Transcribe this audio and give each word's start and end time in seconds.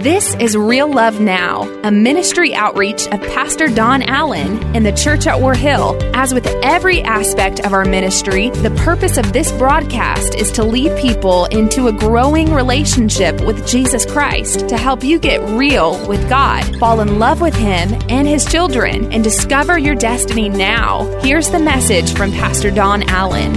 This 0.00 0.34
is 0.36 0.56
Real 0.56 0.90
Love 0.90 1.20
Now, 1.20 1.64
a 1.82 1.90
ministry 1.90 2.54
outreach 2.54 3.06
of 3.08 3.20
Pastor 3.20 3.68
Don 3.68 4.00
Allen 4.00 4.74
in 4.74 4.82
the 4.82 4.92
church 4.92 5.26
at 5.26 5.42
War 5.42 5.52
Hill. 5.52 5.98
As 6.16 6.32
with 6.32 6.46
every 6.62 7.02
aspect 7.02 7.60
of 7.60 7.74
our 7.74 7.84
ministry, 7.84 8.48
the 8.48 8.70
purpose 8.82 9.18
of 9.18 9.34
this 9.34 9.52
broadcast 9.52 10.34
is 10.36 10.50
to 10.52 10.64
lead 10.64 10.96
people 10.98 11.44
into 11.44 11.88
a 11.88 11.92
growing 11.92 12.50
relationship 12.54 13.42
with 13.42 13.68
Jesus 13.68 14.06
Christ 14.06 14.70
to 14.70 14.78
help 14.78 15.04
you 15.04 15.18
get 15.18 15.46
real 15.50 16.08
with 16.08 16.26
God, 16.30 16.64
fall 16.78 17.00
in 17.00 17.18
love 17.18 17.42
with 17.42 17.54
Him 17.54 17.92
and 18.08 18.26
His 18.26 18.46
children, 18.46 19.12
and 19.12 19.22
discover 19.22 19.78
your 19.78 19.96
destiny 19.96 20.48
now. 20.48 21.04
Here's 21.20 21.50
the 21.50 21.60
message 21.60 22.14
from 22.14 22.32
Pastor 22.32 22.70
Don 22.70 23.02
Allen. 23.02 23.52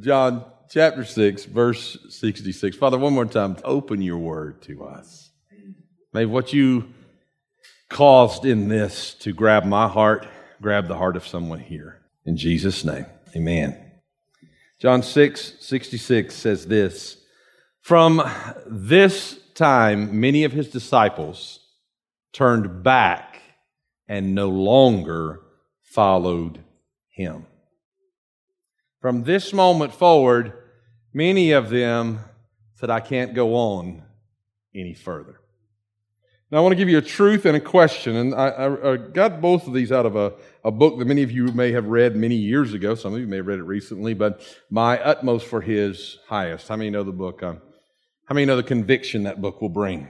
John 0.02 0.46
chapter 0.70 1.04
6, 1.04 1.46
verse 1.46 1.98
66. 2.10 2.76
Father, 2.78 2.98
one 2.98 3.14
more 3.14 3.26
time, 3.26 3.58
open 3.64 4.02
your 4.02 4.18
word 4.18 4.62
to 4.64 4.84
us. 4.84 5.32
May 6.14 6.26
what 6.26 6.54
you 6.54 6.90
caused 7.90 8.46
in 8.46 8.68
this 8.68 9.14
to 9.16 9.34
grab 9.34 9.66
my 9.66 9.88
heart, 9.88 10.28
grab 10.62 10.88
the 10.88 10.98
heart 10.98 11.16
of 11.16 11.28
someone 11.28 11.60
here. 11.60 12.02
In 12.26 12.38
Jesus' 12.38 12.84
name, 12.84 13.06
amen. 13.36 13.78
John 14.80 15.02
6, 15.02 15.56
66 15.60 16.36
says 16.36 16.68
this 16.68 17.18
From 17.82 18.22
this 18.66 19.40
time, 19.56 20.20
many 20.20 20.44
of 20.44 20.52
his 20.52 20.70
disciples 20.70 21.60
turned 22.34 22.84
back 22.84 23.42
and 24.08 24.36
no 24.36 24.50
longer 24.50 25.42
followed 25.82 26.64
him. 27.10 27.46
From 29.02 29.24
this 29.24 29.54
moment 29.54 29.94
forward, 29.94 30.54
many 31.18 31.52
of 31.52 31.72
them 31.72 32.20
said, 32.76 32.92
I 32.92 33.00
can't 33.00 33.34
go 33.34 33.56
on 33.56 34.04
any 34.76 34.94
further. 34.94 35.40
Now, 36.52 36.60
I 36.60 36.62
want 36.62 36.74
to 36.74 36.78
give 36.78 36.90
you 36.90 37.00
a 37.00 37.02
truth 37.02 37.46
and 37.46 37.58
a 37.58 37.60
question. 37.60 38.16
And 38.16 38.36
I, 38.36 38.48
I, 38.50 38.94
I, 38.94 38.98
got 38.98 39.42
both 39.42 39.68
of 39.68 39.74
these 39.74 39.92
out 39.92 40.06
of 40.06 40.16
a, 40.16 40.34
a 40.64 40.70
book 40.70 41.00
that 41.00 41.06
many 41.06 41.24
of 41.24 41.32
you 41.32 41.48
may 41.48 41.72
have 41.72 41.88
read 41.88 42.16
many 42.16 42.36
years 42.36 42.74
ago. 42.74 42.94
Some 42.94 43.16
of 43.16 43.20
you 43.20 43.26
may 43.26 43.38
have 43.38 43.48
read 43.48 43.58
it 43.58 43.64
recently, 43.64 44.14
but 44.14 44.42
My 44.70 45.00
Utmost 45.00 45.48
for 45.48 45.60
His 45.60 46.20
Highest. 46.28 46.68
How 46.68 46.76
many 46.76 46.92
know 46.92 47.04
the 47.04 47.12
book? 47.12 47.42
Um, 47.42 47.62
how 48.26 48.36
many 48.36 48.46
know 48.46 48.56
the 48.56 48.64
conviction 48.64 49.24
that 49.24 49.42
book 49.42 49.60
will 49.60 49.70
bring? 49.70 50.08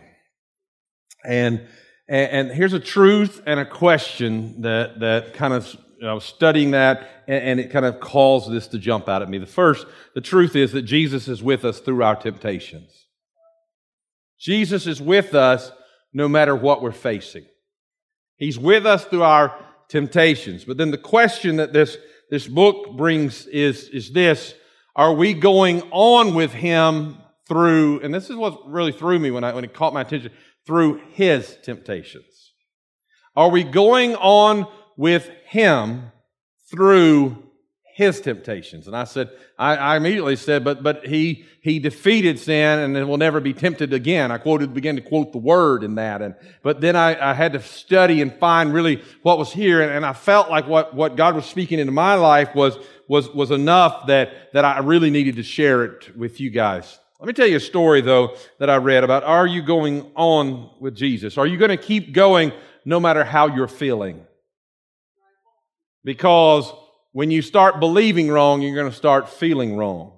And, 1.24 1.68
and, 2.10 2.50
and 2.50 2.52
here's 2.52 2.74
a 2.74 2.82
truth 2.82 3.42
and 3.46 3.62
a 3.62 3.66
question 3.66 4.62
that, 4.62 5.00
that 5.00 5.34
kind 5.36 5.54
of 5.54 5.76
I 6.06 6.14
was 6.14 6.26
studying 6.26 6.72
that, 6.72 7.24
and, 7.28 7.44
and 7.44 7.60
it 7.60 7.72
kind 7.72 7.86
of 7.86 8.00
caused 8.00 8.52
this 8.52 8.68
to 8.68 8.80
jump 8.80 9.10
out 9.10 9.22
at 9.22 9.30
me. 9.30 9.38
The 9.38 9.46
first, 9.46 9.86
the 10.14 10.22
truth 10.22 10.56
is 10.56 10.72
that 10.74 10.84
Jesus 10.84 11.28
is 11.28 11.42
with 11.42 11.66
us 11.66 11.80
through 11.80 12.04
our 12.04 12.16
temptations. 12.16 13.06
Jesus 14.40 14.86
is 14.86 15.02
with 15.02 15.34
us 15.34 15.72
no 16.14 16.28
matter 16.28 16.56
what 16.56 16.82
we're 16.82 16.92
facing. 16.92 17.46
He's 18.38 18.60
with 18.60 18.86
us 18.86 19.06
through 19.06 19.24
our 19.24 19.58
temptations. 19.90 20.64
But 20.64 20.78
then 20.78 20.92
the 20.92 20.98
question 20.98 21.58
that 21.58 21.74
this, 21.74 21.98
this 22.30 22.48
book 22.48 22.96
brings 22.96 23.48
is, 23.48 23.90
is 23.90 24.12
this 24.12 24.54
Are 24.96 25.14
we 25.14 25.34
going 25.34 25.82
on 25.92 26.36
with 26.36 26.54
Him 26.54 27.18
through, 27.48 28.02
and 28.02 28.14
this 28.14 28.30
is 28.30 28.36
what 28.36 28.70
really 28.70 28.92
threw 28.92 29.18
me 29.18 29.32
when, 29.32 29.44
I, 29.44 29.54
when 29.54 29.64
it 29.64 29.74
caught 29.74 29.94
my 29.94 30.02
attention, 30.02 30.32
through 30.66 31.02
His 31.14 31.58
temptations? 31.64 32.54
Are 33.36 33.50
we 33.50 33.64
going 33.64 34.16
on 34.16 34.68
with 34.98 35.30
him 35.46 36.12
through 36.70 37.44
his 37.98 38.22
temptations. 38.22 38.86
And 38.86 38.96
I 38.96 39.06
said, 39.06 39.32
I, 39.58 39.76
I, 39.76 39.98
immediately 39.98 40.36
said, 40.36 40.64
but, 40.64 40.84
but 40.84 41.08
he, 41.08 41.46
he 41.62 41.80
defeated 41.80 42.38
sin 42.38 42.78
and 42.78 42.96
then 42.96 43.08
will 43.08 43.18
never 43.18 43.40
be 43.40 43.54
tempted 43.54 43.92
again. 43.92 44.32
I 44.32 44.38
quoted, 44.38 44.72
began 44.72 44.98
to 44.98 45.02
quote 45.02 45.32
the 45.32 45.40
word 45.40 45.84
in 45.84 45.96
that. 45.96 46.22
And, 46.22 46.36
but 46.62 46.80
then 46.80 46.96
I, 46.96 47.32
I 47.32 47.34
had 47.34 47.54
to 47.54 47.60
study 47.60 48.22
and 48.22 48.32
find 48.36 48.72
really 48.72 49.02
what 49.24 49.40
was 49.40 49.52
here. 49.52 49.82
And, 49.82 49.92
and 49.92 50.06
I 50.06 50.14
felt 50.14 50.52
like 50.52 50.68
what, 50.68 50.94
what 50.94 51.16
God 51.16 51.34
was 51.34 51.48
speaking 51.48 51.80
into 51.80 51.92
my 51.92 52.14
life 52.14 52.54
was, 52.54 52.78
was, 53.08 53.30
was 53.30 53.50
enough 53.50 54.06
that, 54.06 54.54
that 54.54 54.64
I 54.64 54.78
really 54.78 55.10
needed 55.10 55.38
to 55.38 55.44
share 55.44 55.84
it 55.84 56.16
with 56.16 56.40
you 56.40 56.52
guys. 56.52 57.00
Let 57.20 57.26
me 57.26 57.34
tell 57.34 57.48
you 57.48 57.58
a 57.58 57.60
story 57.60 58.02
though 58.02 58.36
that 58.60 58.70
I 58.70 58.76
read 58.76 59.04
about 59.04 59.24
are 59.24 59.48
you 59.48 59.64
going 59.64 60.12
on 60.16 60.70
with 60.80 60.94
Jesus? 60.94 61.36
Are 61.36 61.48
you 61.48 61.58
going 61.58 61.72
to 61.72 61.78
keep 61.78 62.14
going 62.14 62.52
no 62.86 63.00
matter 63.00 63.24
how 63.24 63.48
you're 63.48 63.68
feeling? 63.68 64.27
Because 66.08 66.72
when 67.12 67.32
you 67.32 67.42
start 67.42 67.82
believing 67.82 68.30
wrong, 68.30 68.62
you're 68.62 68.74
going 68.74 68.90
to 68.90 68.96
start 68.96 69.28
feeling 69.28 69.76
wrong. 69.76 70.17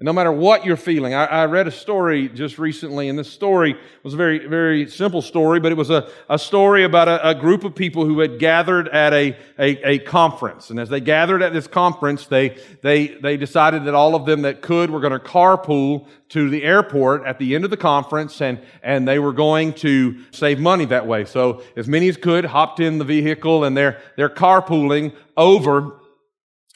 And 0.00 0.06
no 0.06 0.12
matter 0.12 0.32
what 0.32 0.66
you're 0.66 0.76
feeling, 0.76 1.14
I, 1.14 1.24
I, 1.26 1.44
read 1.46 1.68
a 1.68 1.70
story 1.70 2.28
just 2.28 2.58
recently, 2.58 3.08
and 3.08 3.16
this 3.16 3.32
story 3.32 3.76
was 4.02 4.12
a 4.12 4.16
very, 4.16 4.44
very 4.44 4.90
simple 4.90 5.22
story, 5.22 5.60
but 5.60 5.70
it 5.70 5.76
was 5.76 5.90
a, 5.90 6.10
a 6.28 6.36
story 6.36 6.82
about 6.82 7.06
a, 7.06 7.28
a 7.28 7.32
group 7.32 7.62
of 7.62 7.76
people 7.76 8.04
who 8.04 8.18
had 8.18 8.40
gathered 8.40 8.88
at 8.88 9.12
a, 9.12 9.36
a, 9.56 9.88
a, 9.88 9.98
conference. 10.00 10.70
And 10.70 10.80
as 10.80 10.88
they 10.88 10.98
gathered 10.98 11.42
at 11.42 11.52
this 11.52 11.68
conference, 11.68 12.26
they, 12.26 12.58
they, 12.82 13.06
they 13.06 13.36
decided 13.36 13.84
that 13.84 13.94
all 13.94 14.16
of 14.16 14.26
them 14.26 14.42
that 14.42 14.62
could 14.62 14.90
were 14.90 14.98
going 14.98 15.12
to 15.12 15.20
carpool 15.20 16.08
to 16.30 16.50
the 16.50 16.64
airport 16.64 17.24
at 17.24 17.38
the 17.38 17.54
end 17.54 17.62
of 17.62 17.70
the 17.70 17.76
conference, 17.76 18.40
and, 18.40 18.60
and 18.82 19.06
they 19.06 19.20
were 19.20 19.32
going 19.32 19.74
to 19.74 20.24
save 20.32 20.58
money 20.58 20.86
that 20.86 21.06
way. 21.06 21.24
So 21.24 21.62
as 21.76 21.86
many 21.86 22.08
as 22.08 22.16
could 22.16 22.46
hopped 22.46 22.80
in 22.80 22.98
the 22.98 23.04
vehicle, 23.04 23.62
and 23.62 23.76
they're, 23.76 24.00
they're 24.16 24.28
carpooling 24.28 25.14
over 25.36 26.00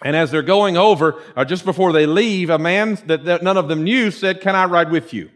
and 0.02 0.14
as 0.14 0.30
they're 0.30 0.42
going 0.42 0.76
over, 0.76 1.12
or 1.12 1.22
uh, 1.36 1.44
just 1.44 1.64
before 1.64 1.92
they 1.92 2.06
leave, 2.06 2.50
a 2.50 2.58
man 2.58 2.98
that, 3.06 3.24
that 3.24 3.42
none 3.42 3.56
of 3.56 3.68
them 3.68 3.82
knew 3.82 4.10
said, 4.10 4.40
Can 4.40 4.54
I 4.54 4.66
ride 4.66 4.90
with 4.90 5.12
you? 5.12 5.30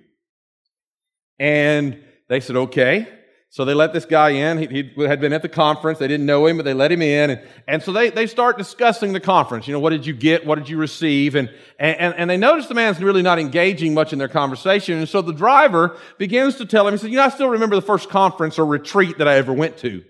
And 1.38 2.02
they 2.28 2.40
said, 2.40 2.56
Okay. 2.56 3.08
So 3.50 3.66
they 3.66 3.74
let 3.74 3.92
this 3.92 4.06
guy 4.06 4.30
in. 4.30 4.56
He, 4.56 4.66
he, 4.96 5.02
had 5.02 5.20
been 5.20 5.34
at 5.34 5.42
the 5.42 5.48
conference. 5.48 5.98
They 5.98 6.08
didn't 6.08 6.24
know 6.24 6.46
him, 6.46 6.56
but 6.56 6.62
they 6.62 6.72
let 6.72 6.90
him 6.90 7.02
in. 7.02 7.28
And, 7.28 7.42
and 7.68 7.82
so 7.82 7.92
they, 7.92 8.08
they 8.08 8.26
start 8.26 8.56
discussing 8.56 9.12
the 9.12 9.20
conference. 9.20 9.68
You 9.68 9.74
know, 9.74 9.78
what 9.78 9.90
did 9.90 10.06
you 10.06 10.14
get? 10.14 10.46
What 10.46 10.54
did 10.54 10.70
you 10.70 10.78
receive? 10.78 11.34
And, 11.34 11.50
and, 11.78 12.14
and 12.14 12.30
they 12.30 12.38
notice 12.38 12.66
the 12.68 12.74
man's 12.74 12.98
really 12.98 13.20
not 13.20 13.38
engaging 13.38 13.92
much 13.92 14.14
in 14.14 14.18
their 14.18 14.26
conversation. 14.26 14.96
And 14.96 15.06
so 15.06 15.20
the 15.20 15.34
driver 15.34 15.98
begins 16.16 16.56
to 16.56 16.64
tell 16.64 16.88
him, 16.88 16.94
he 16.94 16.98
said, 16.98 17.10
you 17.10 17.18
know, 17.18 17.24
I 17.24 17.28
still 17.28 17.50
remember 17.50 17.76
the 17.76 17.82
first 17.82 18.08
conference 18.08 18.58
or 18.58 18.64
retreat 18.64 19.18
that 19.18 19.28
I 19.28 19.34
ever 19.34 19.52
went 19.52 19.76
to. 19.78 20.02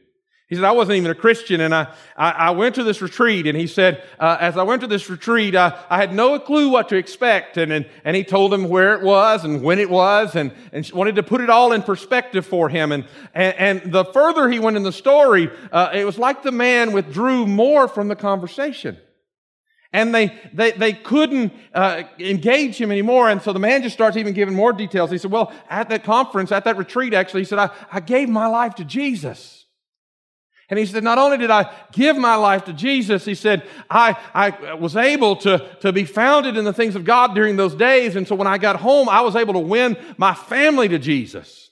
He 0.52 0.56
said, 0.56 0.64
I 0.64 0.72
wasn't 0.72 0.98
even 0.98 1.10
a 1.10 1.14
Christian, 1.14 1.62
and 1.62 1.74
I, 1.74 1.94
I, 2.14 2.30
I 2.30 2.50
went 2.50 2.74
to 2.74 2.84
this 2.84 3.00
retreat, 3.00 3.46
and 3.46 3.56
he 3.56 3.66
said, 3.66 4.04
uh, 4.20 4.36
as 4.38 4.58
I 4.58 4.64
went 4.64 4.82
to 4.82 4.86
this 4.86 5.08
retreat, 5.08 5.56
I, 5.56 5.82
I 5.88 5.96
had 5.96 6.12
no 6.12 6.38
clue 6.38 6.68
what 6.68 6.90
to 6.90 6.96
expect, 6.96 7.56
and, 7.56 7.72
and, 7.72 7.88
and 8.04 8.14
he 8.14 8.22
told 8.22 8.52
him 8.52 8.68
where 8.68 8.92
it 8.92 9.00
was 9.00 9.46
and 9.46 9.62
when 9.62 9.78
it 9.78 9.88
was, 9.88 10.36
and, 10.36 10.52
and 10.70 10.90
wanted 10.92 11.16
to 11.16 11.22
put 11.22 11.40
it 11.40 11.48
all 11.48 11.72
in 11.72 11.82
perspective 11.82 12.44
for 12.44 12.68
him. 12.68 12.92
And, 12.92 13.06
and, 13.32 13.80
and 13.82 13.92
the 13.94 14.04
further 14.04 14.50
he 14.50 14.58
went 14.58 14.76
in 14.76 14.82
the 14.82 14.92
story, 14.92 15.50
uh, 15.72 15.88
it 15.94 16.04
was 16.04 16.18
like 16.18 16.42
the 16.42 16.52
man 16.52 16.92
withdrew 16.92 17.46
more 17.46 17.88
from 17.88 18.08
the 18.08 18.16
conversation. 18.16 18.98
And 19.90 20.14
they, 20.14 20.38
they, 20.52 20.72
they 20.72 20.92
couldn't 20.92 21.54
uh, 21.72 22.02
engage 22.18 22.78
him 22.78 22.90
anymore. 22.90 23.30
And 23.30 23.40
so 23.40 23.54
the 23.54 23.58
man 23.58 23.82
just 23.82 23.94
starts 23.94 24.18
even 24.18 24.34
giving 24.34 24.54
more 24.54 24.74
details. 24.74 25.10
He 25.10 25.16
said, 25.16 25.30
Well, 25.30 25.50
at 25.70 25.88
that 25.88 26.04
conference, 26.04 26.52
at 26.52 26.64
that 26.64 26.76
retreat, 26.76 27.14
actually, 27.14 27.40
he 27.40 27.46
said, 27.46 27.58
I, 27.58 27.70
I 27.90 28.00
gave 28.00 28.28
my 28.28 28.48
life 28.48 28.74
to 28.74 28.84
Jesus. 28.84 29.61
And 30.72 30.78
he 30.78 30.86
said, 30.86 31.04
not 31.04 31.18
only 31.18 31.36
did 31.36 31.50
I 31.50 31.70
give 31.92 32.16
my 32.16 32.34
life 32.34 32.64
to 32.64 32.72
Jesus, 32.72 33.26
he 33.26 33.34
said, 33.34 33.68
I, 33.90 34.16
I 34.32 34.72
was 34.72 34.96
able 34.96 35.36
to, 35.36 35.58
to 35.80 35.92
be 35.92 36.06
founded 36.06 36.56
in 36.56 36.64
the 36.64 36.72
things 36.72 36.96
of 36.96 37.04
God 37.04 37.34
during 37.34 37.56
those 37.56 37.74
days. 37.74 38.16
And 38.16 38.26
so 38.26 38.34
when 38.34 38.46
I 38.46 38.56
got 38.56 38.76
home, 38.76 39.06
I 39.10 39.20
was 39.20 39.36
able 39.36 39.52
to 39.52 39.60
win 39.60 39.98
my 40.16 40.32
family 40.32 40.88
to 40.88 40.98
Jesus. 40.98 41.68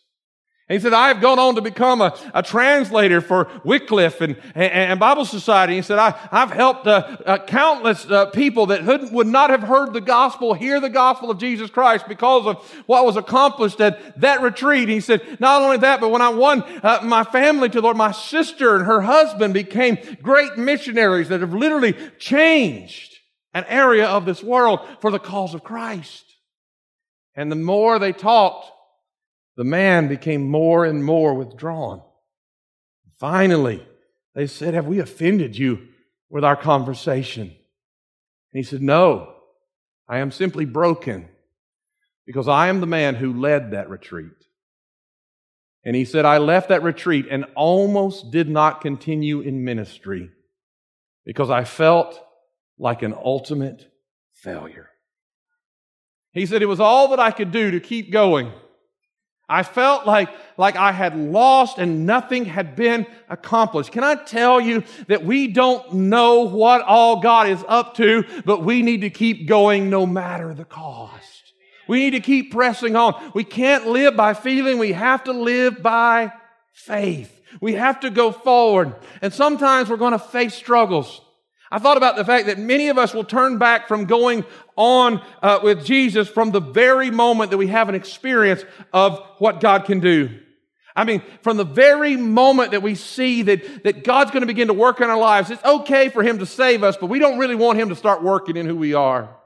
He 0.70 0.78
said, 0.78 0.93
I 0.93 1.08
have 1.08 1.20
gone 1.20 1.40
on 1.40 1.56
to 1.56 1.61
become 1.61 2.00
a, 2.00 2.17
a 2.32 2.44
translator 2.44 3.20
for 3.20 3.50
Wycliffe 3.64 4.20
and, 4.20 4.37
and, 4.55 4.72
and, 4.72 5.00
Bible 5.00 5.25
Society. 5.25 5.75
He 5.75 5.82
said, 5.82 5.99
I, 5.99 6.14
I've 6.31 6.52
helped 6.52 6.87
uh, 6.87 7.17
uh, 7.26 7.38
countless 7.44 8.08
uh, 8.08 8.26
people 8.26 8.67
that 8.67 9.11
would 9.11 9.26
not 9.26 9.50
have 9.50 9.62
heard 9.62 9.93
the 9.93 10.00
gospel 10.00 10.55
hear 10.55 10.78
the 10.78 10.88
gospel 10.88 11.28
of 11.28 11.38
Jesus 11.38 11.70
Christ 11.70 12.06
because 12.06 12.46
of 12.46 12.64
what 12.87 13.05
was 13.05 13.17
accomplished 13.17 13.81
at 13.81 14.20
that 14.20 14.43
retreat. 14.43 14.88
He 14.88 15.00
said, 15.00 15.40
not 15.40 15.61
only 15.61 15.78
that, 15.78 16.00
but 16.00 16.11
when 16.11 16.22
I 16.22 16.28
won 16.28 16.62
uh, 16.62 17.00
my 17.02 17.25
family 17.25 17.69
to 17.69 17.81
the 17.81 17.82
Lord, 17.82 17.96
my 17.96 18.12
sister 18.12 18.76
and 18.76 18.87
her 18.87 19.00
husband 19.00 19.52
became 19.52 19.99
great 20.22 20.56
missionaries 20.56 21.31
that 21.31 21.40
have 21.40 21.52
literally 21.52 21.96
changed 22.20 23.19
an 23.55 23.64
area 23.67 24.06
of 24.06 24.25
this 24.25 24.40
world 24.40 24.78
for 25.00 25.11
the 25.11 25.19
cause 25.19 25.52
of 25.52 25.64
Christ. 25.64 26.25
And 27.34 27.50
the 27.50 27.56
more 27.56 27.99
they 27.99 28.12
talked, 28.12 28.70
the 29.60 29.64
man 29.64 30.08
became 30.08 30.48
more 30.48 30.86
and 30.86 31.04
more 31.04 31.34
withdrawn. 31.34 32.00
Finally, 33.18 33.86
they 34.34 34.46
said, 34.46 34.72
Have 34.72 34.86
we 34.86 35.00
offended 35.00 35.58
you 35.58 35.86
with 36.30 36.44
our 36.44 36.56
conversation? 36.56 37.42
And 37.42 37.54
he 38.52 38.62
said, 38.62 38.80
No, 38.80 39.34
I 40.08 40.20
am 40.20 40.30
simply 40.30 40.64
broken 40.64 41.28
because 42.24 42.48
I 42.48 42.68
am 42.68 42.80
the 42.80 42.86
man 42.86 43.16
who 43.16 43.38
led 43.38 43.72
that 43.72 43.90
retreat. 43.90 44.32
And 45.84 45.94
he 45.94 46.06
said, 46.06 46.24
I 46.24 46.38
left 46.38 46.70
that 46.70 46.82
retreat 46.82 47.26
and 47.30 47.44
almost 47.54 48.30
did 48.30 48.48
not 48.48 48.80
continue 48.80 49.42
in 49.42 49.62
ministry 49.62 50.30
because 51.26 51.50
I 51.50 51.64
felt 51.64 52.18
like 52.78 53.02
an 53.02 53.12
ultimate 53.12 53.92
failure. 54.32 54.88
He 56.32 56.46
said, 56.46 56.62
It 56.62 56.66
was 56.66 56.80
all 56.80 57.08
that 57.08 57.20
I 57.20 57.30
could 57.30 57.52
do 57.52 57.72
to 57.72 57.80
keep 57.80 58.10
going. 58.10 58.54
I 59.50 59.64
felt 59.64 60.06
like, 60.06 60.29
like 60.56 60.76
I 60.76 60.93
had 60.93 61.17
lost 61.17 61.79
and 61.79 62.06
nothing 62.06 62.44
had 62.44 62.76
been 62.76 63.05
accomplished. 63.29 63.91
Can 63.91 64.05
I 64.05 64.14
tell 64.14 64.61
you 64.61 64.85
that 65.08 65.25
we 65.25 65.49
don't 65.49 65.93
know 65.94 66.43
what 66.43 66.82
all 66.82 67.20
God 67.20 67.49
is 67.49 67.62
up 67.67 67.97
to, 67.97 68.25
but 68.44 68.62
we 68.62 68.82
need 68.82 69.00
to 69.00 69.11
keep 69.11 69.49
going 69.49 69.91
no 69.91 70.06
matter 70.06 70.55
the 70.55 70.64
cost. 70.64 71.52
We 71.88 71.99
need 71.99 72.11
to 72.12 72.20
keep 72.20 72.52
pressing 72.52 72.94
on. 72.94 73.32
We 73.35 73.43
can't 73.43 73.88
live 73.88 74.17
by 74.17 74.35
feeling. 74.35 74.79
We 74.79 74.93
have 74.93 75.25
to 75.25 75.32
live 75.32 75.82
by 75.82 76.32
faith. 76.73 77.37
We 77.61 77.75
have 77.75 77.99
to 78.00 78.11
go 78.11 78.31
forward. 78.31 78.94
And 79.20 79.35
sometimes 79.35 79.91
we're 79.91 79.96
going 79.96 80.12
to 80.12 80.20
face 80.20 80.55
struggles. 80.55 81.20
I 81.70 81.78
thought 81.78 81.96
about 81.96 82.17
the 82.17 82.25
fact 82.25 82.46
that 82.46 82.58
many 82.58 82.88
of 82.88 82.99
us 82.99 83.14
will 83.14 83.25
turn 83.25 83.58
back 83.58 83.87
from 83.87 84.06
going 84.06 84.44
on 84.76 85.22
uh, 85.40 85.61
with 85.62 85.84
Jesus 85.84 86.28
from 86.28 86.50
the 86.50 86.61
very 86.61 87.11
moment 87.11 87.50
that 87.50 87.58
we 87.58 87.69
have 87.69 87.88
an 87.88 87.94
experience 87.94 88.64
of 88.93 89.20
what 89.38 89.61
God 89.61 89.84
can 89.84 90.00
do. 90.00 90.40
I 90.96 91.05
mean, 91.05 91.22
from 91.43 91.56
the 91.56 91.64
very 91.64 92.17
moment 92.17 92.72
that 92.72 92.82
we 92.82 92.96
see 92.96 93.43
that, 93.43 93.84
that 93.84 94.02
God's 94.02 94.32
going 94.32 94.40
to 94.40 94.46
begin 94.46 94.67
to 94.67 94.75
work 94.75 95.00
in 95.00 95.08
our 95.08 95.19
lives, 95.19 95.50
it's 95.50 95.64
okay 95.64 96.08
for 96.08 96.25
Him 96.25 96.40
to 96.40 96.46
save 96.46 96.82
us, 96.82 96.96
but 96.96 97.06
we 97.06 97.20
don't 97.20 97.38
really 97.38 97.55
want 97.55 97.78
Him 97.78 97.90
to 97.90 97.96
start 97.96 98.22
working 98.22 98.56
in 98.56 98.67
who 98.67 98.76
we 98.76 98.94
are. 98.94 99.37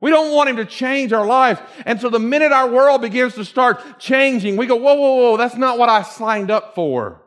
We 0.00 0.10
don't 0.10 0.34
want 0.34 0.48
him 0.48 0.56
to 0.56 0.64
change 0.64 1.12
our 1.12 1.26
lives. 1.26 1.60
And 1.84 2.00
so 2.00 2.08
the 2.08 2.18
minute 2.18 2.52
our 2.52 2.70
world 2.70 3.02
begins 3.02 3.34
to 3.34 3.44
start 3.44 3.98
changing, 3.98 4.56
we 4.56 4.66
go, 4.66 4.76
whoa, 4.76 4.94
whoa, 4.94 5.16
whoa, 5.16 5.36
that's 5.36 5.56
not 5.56 5.78
what 5.78 5.90
I 5.90 6.02
signed 6.02 6.50
up 6.50 6.74
for. 6.74 7.20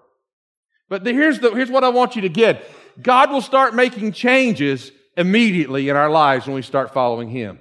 But 0.90 1.04
the, 1.04 1.14
here's, 1.14 1.40
the, 1.40 1.52
here's 1.52 1.70
what 1.70 1.84
I 1.84 1.90
want 1.90 2.16
you 2.16 2.24
to 2.24 2.30
get. 2.30 2.68
God 3.02 3.32
will 3.32 3.42
start 3.42 3.74
making 3.74 4.12
changes 4.12 4.92
immediately 5.18 5.90
in 5.90 5.96
our 5.96 6.10
lives 6.10 6.46
when 6.46 6.56
we 6.56 6.62
start 6.62 6.94
following 6.94 7.30
him. 7.30 7.60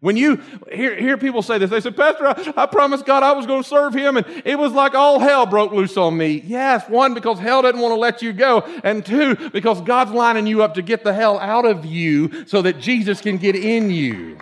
When 0.00 0.16
you 0.16 0.40
hear, 0.70 0.94
hear 0.94 1.16
people 1.16 1.42
say 1.42 1.58
this, 1.58 1.70
they 1.70 1.80
say, 1.80 1.90
Pastor, 1.90 2.26
I, 2.28 2.52
I 2.62 2.66
promised 2.66 3.06
God 3.06 3.22
I 3.22 3.32
was 3.32 3.46
going 3.46 3.62
to 3.62 3.68
serve 3.68 3.94
Him, 3.94 4.18
and 4.18 4.26
it 4.44 4.58
was 4.58 4.72
like 4.72 4.94
all 4.94 5.18
hell 5.18 5.46
broke 5.46 5.72
loose 5.72 5.96
on 5.96 6.16
me. 6.16 6.42
Yes, 6.46 6.88
one, 6.88 7.14
because 7.14 7.38
hell 7.38 7.62
didn't 7.62 7.80
want 7.80 7.92
to 7.92 7.98
let 7.98 8.20
you 8.20 8.32
go, 8.34 8.60
and 8.84 9.04
two, 9.04 9.34
because 9.50 9.80
God's 9.80 10.12
lining 10.12 10.46
you 10.46 10.62
up 10.62 10.74
to 10.74 10.82
get 10.82 11.02
the 11.02 11.14
hell 11.14 11.38
out 11.38 11.64
of 11.64 11.86
you 11.86 12.46
so 12.46 12.60
that 12.62 12.78
Jesus 12.78 13.22
can 13.22 13.38
get 13.38 13.56
in 13.56 13.90
you. 13.90 14.38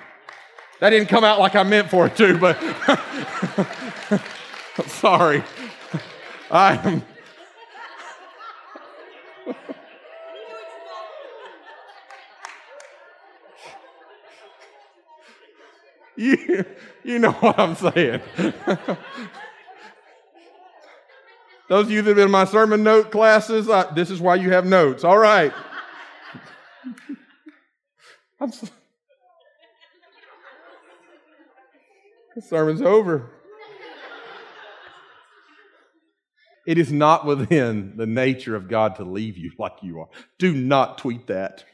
That 0.80 0.90
didn't 0.90 1.08
come 1.08 1.22
out 1.22 1.38
like 1.38 1.54
I 1.54 1.62
meant 1.62 1.88
for 1.88 2.06
it 2.08 2.16
to, 2.16 2.36
but 2.36 2.60
sorry. 4.86 5.44
I 6.50 6.76
am 6.76 7.02
You, 16.16 16.64
you 17.02 17.18
know 17.18 17.32
what 17.32 17.58
I'm 17.58 17.74
saying. 17.74 18.20
Those 21.68 21.86
of 21.86 21.90
you 21.90 22.02
that 22.02 22.10
have 22.10 22.16
been 22.16 22.26
in 22.26 22.30
my 22.30 22.44
sermon 22.44 22.82
note 22.82 23.10
classes, 23.10 23.68
I, 23.68 23.92
this 23.94 24.10
is 24.10 24.20
why 24.20 24.36
you 24.36 24.50
have 24.50 24.66
notes. 24.66 25.02
All 25.02 25.18
right. 25.18 25.52
So, 28.50 28.68
the 32.36 32.42
sermon's 32.42 32.82
over. 32.82 33.30
It 36.66 36.78
is 36.78 36.92
not 36.92 37.26
within 37.26 37.96
the 37.96 38.06
nature 38.06 38.56
of 38.56 38.68
God 38.68 38.96
to 38.96 39.04
leave 39.04 39.36
you 39.36 39.52
like 39.58 39.76
you 39.82 40.00
are. 40.00 40.08
Do 40.38 40.52
not 40.54 40.98
tweet 40.98 41.26
that. 41.28 41.64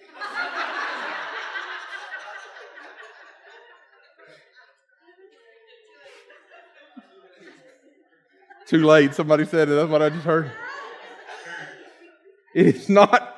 Too 8.71 8.87
late. 8.87 9.15
Somebody 9.17 9.47
said 9.47 9.69
it. 9.69 9.73
That's 9.73 9.91
what 9.91 10.01
I 10.01 10.11
just 10.11 10.25
heard. 10.25 10.49
It 12.55 12.67
is 12.67 12.89
not. 12.89 13.37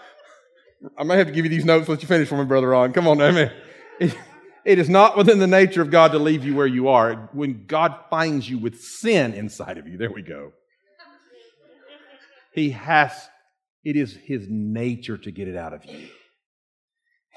I 0.99 1.05
may 1.05 1.17
have 1.17 1.29
to 1.29 1.33
give 1.33 1.47
you 1.47 1.51
these 1.51 1.65
notes. 1.65 1.89
Let 1.89 2.03
you 2.03 2.07
finish 2.07 2.29
for 2.29 2.37
me, 2.37 2.45
Brother 2.45 2.69
Ron. 2.69 2.93
Come 2.93 3.09
on. 3.09 3.19
It, 3.19 3.51
it 4.67 4.79
is 4.79 4.91
not 4.91 5.17
within 5.17 5.39
the 5.39 5.47
nature 5.47 5.81
of 5.81 5.91
God 5.91 6.13
to 6.13 6.19
leave 6.19 6.45
you 6.45 6.55
where 6.55 6.67
you 6.67 6.89
are. 6.89 7.31
When 7.33 7.65
God 7.65 7.95
finds 8.11 8.47
you 8.47 8.59
with 8.59 8.79
sin 8.83 9.33
inside 9.33 9.79
of 9.79 9.89
you, 9.89 9.97
there 9.97 10.13
we 10.13 10.21
go. 10.21 10.53
He 12.53 12.73
has, 12.73 13.13
it 13.85 13.97
is 13.97 14.15
His 14.15 14.47
nature 14.51 15.17
to 15.17 15.31
get 15.31 15.49
it 15.49 15.57
out 15.57 15.73
of 15.73 15.87
you. 15.87 16.09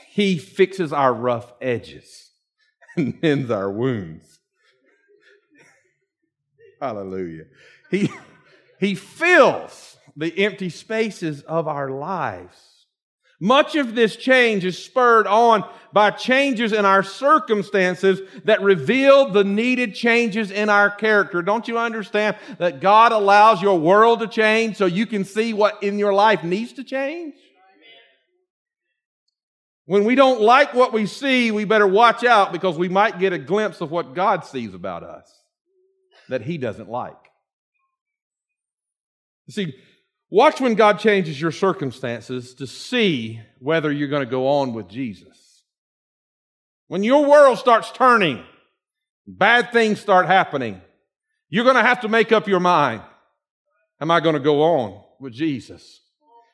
He 0.09 0.37
fixes 0.37 0.91
our 0.91 1.13
rough 1.13 1.53
edges 1.61 2.31
and 2.97 3.21
mends 3.21 3.49
our 3.49 3.71
wounds. 3.71 4.39
Hallelujah. 6.81 7.45
He, 7.91 8.11
he 8.79 8.95
fills 8.95 9.97
the 10.15 10.37
empty 10.45 10.69
spaces 10.69 11.41
of 11.41 11.67
our 11.67 11.89
lives. 11.89 12.75
Much 13.39 13.75
of 13.75 13.95
this 13.95 14.15
change 14.15 14.63
is 14.63 14.81
spurred 14.81 15.27
on 15.27 15.69
by 15.91 16.09
changes 16.09 16.71
in 16.71 16.85
our 16.85 17.03
circumstances 17.03 18.21
that 18.45 18.61
reveal 18.61 19.29
the 19.29 19.43
needed 19.43 19.93
changes 19.93 20.51
in 20.51 20.69
our 20.69 20.89
character. 20.89 21.41
Don't 21.41 21.67
you 21.67 21.77
understand 21.77 22.37
that 22.59 22.79
God 22.79 23.11
allows 23.11 23.61
your 23.61 23.77
world 23.77 24.21
to 24.21 24.27
change 24.27 24.77
so 24.77 24.85
you 24.85 25.05
can 25.05 25.25
see 25.25 25.53
what 25.53 25.83
in 25.83 25.99
your 25.99 26.13
life 26.13 26.43
needs 26.43 26.73
to 26.73 26.83
change? 26.83 27.35
When 29.85 30.05
we 30.05 30.15
don't 30.15 30.41
like 30.41 30.73
what 30.73 30.93
we 30.93 31.05
see, 31.05 31.51
we 31.51 31.65
better 31.65 31.85
watch 31.85 32.23
out 32.23 32.51
because 32.51 32.77
we 32.77 32.89
might 32.89 33.19
get 33.19 33.33
a 33.33 33.37
glimpse 33.37 33.81
of 33.81 33.91
what 33.91 34.15
God 34.15 34.45
sees 34.45 34.73
about 34.73 35.03
us 35.03 35.31
that 36.29 36.41
He 36.41 36.57
doesn't 36.57 36.89
like. 36.89 37.24
See, 39.49 39.75
watch 40.29 40.59
when 40.59 40.75
God 40.75 40.99
changes 40.99 41.39
your 41.39 41.51
circumstances 41.51 42.53
to 42.55 42.67
see 42.67 43.39
whether 43.59 43.91
you're 43.91 44.07
going 44.07 44.25
to 44.25 44.29
go 44.29 44.47
on 44.47 44.73
with 44.73 44.87
Jesus. 44.87 45.63
When 46.87 47.03
your 47.03 47.25
world 47.25 47.57
starts 47.57 47.91
turning, 47.91 48.43
bad 49.27 49.71
things 49.71 49.99
start 49.99 50.27
happening, 50.27 50.81
you're 51.49 51.63
going 51.63 51.75
to 51.75 51.81
have 51.81 52.01
to 52.01 52.07
make 52.07 52.31
up 52.31 52.47
your 52.47 52.59
mind. 52.59 53.01
Am 53.99 54.11
I 54.11 54.19
going 54.19 54.33
to 54.35 54.39
go 54.39 54.61
on 54.61 55.03
with 55.19 55.33
Jesus? 55.33 56.01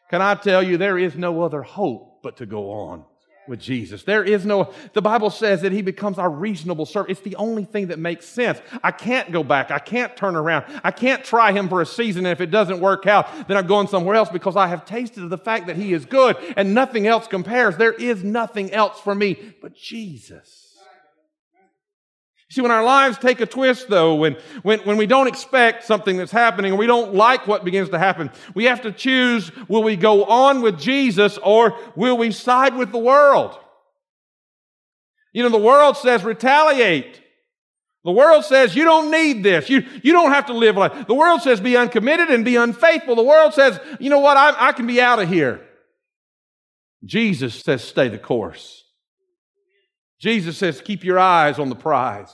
Can 0.09 0.21
I 0.21 0.35
tell 0.35 0.61
you, 0.61 0.77
there 0.77 0.97
is 0.97 1.15
no 1.15 1.41
other 1.41 1.63
hope 1.63 2.21
but 2.21 2.37
to 2.37 2.45
go 2.45 2.71
on 2.71 3.05
with 3.51 3.59
Jesus. 3.59 4.01
There 4.01 4.23
is 4.23 4.45
no, 4.45 4.73
the 4.93 5.01
Bible 5.01 5.29
says 5.29 5.61
that 5.61 5.73
he 5.73 5.83
becomes 5.83 6.17
our 6.17 6.29
reasonable 6.29 6.87
servant. 6.87 7.11
It's 7.11 7.21
the 7.21 7.35
only 7.35 7.65
thing 7.65 7.87
that 7.87 7.99
makes 7.99 8.25
sense. 8.25 8.59
I 8.81 8.91
can't 8.91 9.31
go 9.31 9.43
back. 9.43 9.69
I 9.69 9.77
can't 9.77 10.15
turn 10.17 10.35
around. 10.35 10.65
I 10.83 10.89
can't 10.89 11.23
try 11.23 11.51
him 11.51 11.69
for 11.69 11.81
a 11.81 11.85
season. 11.85 12.25
And 12.25 12.31
if 12.31 12.41
it 12.41 12.49
doesn't 12.49 12.79
work 12.79 13.05
out, 13.05 13.49
then 13.49 13.57
I'm 13.57 13.67
going 13.67 13.87
somewhere 13.87 14.15
else 14.15 14.29
because 14.29 14.55
I 14.55 14.67
have 14.67 14.85
tasted 14.85 15.23
of 15.23 15.29
the 15.29 15.37
fact 15.37 15.67
that 15.67 15.75
he 15.75 15.93
is 15.93 16.05
good 16.05 16.37
and 16.55 16.73
nothing 16.73 17.05
else 17.05 17.27
compares. 17.27 17.75
There 17.75 17.91
is 17.91 18.23
nothing 18.23 18.71
else 18.71 18.99
for 19.01 19.13
me 19.13 19.53
but 19.61 19.75
Jesus. 19.75 20.70
See, 22.51 22.59
when 22.59 22.71
our 22.71 22.83
lives 22.83 23.17
take 23.17 23.39
a 23.39 23.45
twist, 23.45 23.87
though, 23.87 24.15
when, 24.15 24.35
when, 24.61 24.81
when 24.81 24.97
we 24.97 25.05
don't 25.05 25.27
expect 25.27 25.85
something 25.85 26.17
that's 26.17 26.33
happening 26.33 26.73
and 26.73 26.79
we 26.79 26.85
don't 26.85 27.13
like 27.13 27.47
what 27.47 27.63
begins 27.63 27.87
to 27.91 27.97
happen, 27.97 28.29
we 28.53 28.65
have 28.65 28.81
to 28.81 28.91
choose 28.91 29.49
will 29.69 29.83
we 29.83 29.95
go 29.95 30.25
on 30.25 30.61
with 30.61 30.77
Jesus 30.77 31.37
or 31.37 31.77
will 31.95 32.17
we 32.17 32.31
side 32.31 32.75
with 32.75 32.91
the 32.91 32.97
world? 32.97 33.57
You 35.31 35.43
know, 35.43 35.49
the 35.49 35.57
world 35.57 35.95
says 35.95 36.25
retaliate. 36.25 37.21
The 38.03 38.11
world 38.11 38.43
says 38.43 38.75
you 38.75 38.83
don't 38.83 39.11
need 39.11 39.43
this. 39.43 39.69
You, 39.69 39.85
you 40.03 40.11
don't 40.11 40.33
have 40.33 40.47
to 40.47 40.53
live 40.53 40.75
like. 40.75 41.07
The 41.07 41.13
world 41.13 41.41
says 41.41 41.61
be 41.61 41.77
uncommitted 41.77 42.29
and 42.31 42.43
be 42.43 42.57
unfaithful. 42.57 43.15
The 43.15 43.23
world 43.23 43.53
says, 43.53 43.79
you 43.97 44.09
know 44.09 44.19
what, 44.19 44.35
I, 44.35 44.67
I 44.67 44.71
can 44.73 44.87
be 44.87 44.99
out 44.99 45.19
of 45.19 45.29
here. 45.29 45.65
Jesus 47.05 47.55
says 47.55 47.81
stay 47.81 48.09
the 48.09 48.19
course. 48.19 48.80
Jesus 50.21 50.55
says 50.55 50.81
keep 50.81 51.03
your 51.03 51.17
eyes 51.17 51.57
on 51.57 51.69
the 51.69 51.75
prize. 51.75 52.31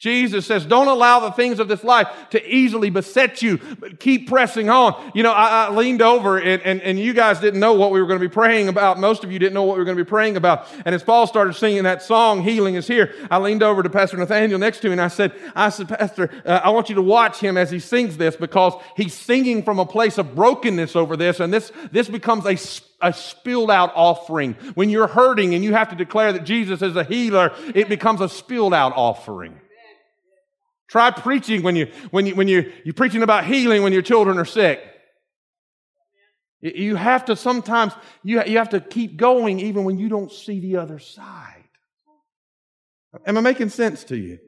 Jesus 0.00 0.46
says, 0.46 0.64
don't 0.64 0.88
allow 0.88 1.20
the 1.20 1.32
things 1.32 1.58
of 1.58 1.68
this 1.68 1.84
life 1.84 2.08
to 2.30 2.42
easily 2.48 2.88
beset 2.88 3.42
you, 3.42 3.60
but 3.78 4.00
keep 4.00 4.28
pressing 4.28 4.70
on. 4.70 5.12
You 5.14 5.22
know, 5.22 5.30
I, 5.30 5.66
I 5.66 5.70
leaned 5.72 6.00
over 6.00 6.38
and, 6.38 6.62
and, 6.62 6.80
and 6.80 6.98
you 6.98 7.12
guys 7.12 7.38
didn't 7.38 7.60
know 7.60 7.74
what 7.74 7.92
we 7.92 8.00
were 8.00 8.06
going 8.06 8.18
to 8.18 8.26
be 8.26 8.32
praying 8.32 8.68
about. 8.68 8.98
Most 8.98 9.24
of 9.24 9.30
you 9.30 9.38
didn't 9.38 9.52
know 9.52 9.64
what 9.64 9.74
we 9.74 9.80
were 9.80 9.84
going 9.84 9.98
to 9.98 10.02
be 10.02 10.08
praying 10.08 10.38
about. 10.38 10.66
And 10.86 10.94
as 10.94 11.02
Paul 11.02 11.26
started 11.26 11.52
singing 11.52 11.82
that 11.82 12.02
song, 12.02 12.42
Healing 12.42 12.76
is 12.76 12.86
Here, 12.86 13.14
I 13.30 13.36
leaned 13.36 13.62
over 13.62 13.82
to 13.82 13.90
Pastor 13.90 14.16
Nathaniel 14.16 14.58
next 14.58 14.80
to 14.80 14.88
me 14.88 14.92
and 14.92 15.02
I 15.02 15.08
said, 15.08 15.34
I 15.54 15.68
said, 15.68 15.90
Pastor, 15.90 16.30
uh, 16.46 16.62
I 16.64 16.70
want 16.70 16.88
you 16.88 16.94
to 16.94 17.02
watch 17.02 17.38
him 17.38 17.58
as 17.58 17.70
he 17.70 17.78
sings 17.78 18.16
this 18.16 18.36
because 18.36 18.72
he's 18.96 19.12
singing 19.12 19.62
from 19.62 19.78
a 19.78 19.84
place 19.84 20.16
of 20.16 20.34
brokenness 20.34 20.96
over 20.96 21.14
this. 21.14 21.40
And 21.40 21.52
this, 21.52 21.70
this 21.92 22.08
becomes 22.08 22.46
a 22.46 22.56
a 23.02 23.14
spilled 23.14 23.70
out 23.70 23.92
offering. 23.94 24.54
When 24.74 24.90
you're 24.90 25.06
hurting 25.06 25.54
and 25.54 25.64
you 25.64 25.72
have 25.72 25.88
to 25.88 25.96
declare 25.96 26.34
that 26.34 26.44
Jesus 26.44 26.82
is 26.82 26.96
a 26.96 27.04
healer, 27.04 27.54
it 27.74 27.88
becomes 27.88 28.20
a 28.20 28.28
spilled 28.28 28.74
out 28.74 28.92
offering. 28.94 29.58
Try 30.90 31.12
preaching 31.12 31.62
when 31.62 31.76
you 31.76 31.86
when 32.10 32.26
you 32.26 32.34
when 32.34 32.48
you 32.48 32.72
you're 32.84 32.94
preaching 32.94 33.22
about 33.22 33.44
healing 33.44 33.84
when 33.84 33.92
your 33.92 34.02
children 34.02 34.38
are 34.38 34.44
sick. 34.44 34.82
You 36.60 36.96
have 36.96 37.26
to 37.26 37.36
sometimes 37.36 37.92
you, 38.24 38.42
you 38.44 38.58
have 38.58 38.70
to 38.70 38.80
keep 38.80 39.16
going 39.16 39.60
even 39.60 39.84
when 39.84 40.00
you 40.00 40.08
don't 40.08 40.32
see 40.32 40.58
the 40.58 40.78
other 40.78 40.98
side. 40.98 41.62
Am 43.24 43.38
I 43.38 43.40
making 43.40 43.68
sense 43.68 44.02
to 44.04 44.16
you? 44.16 44.40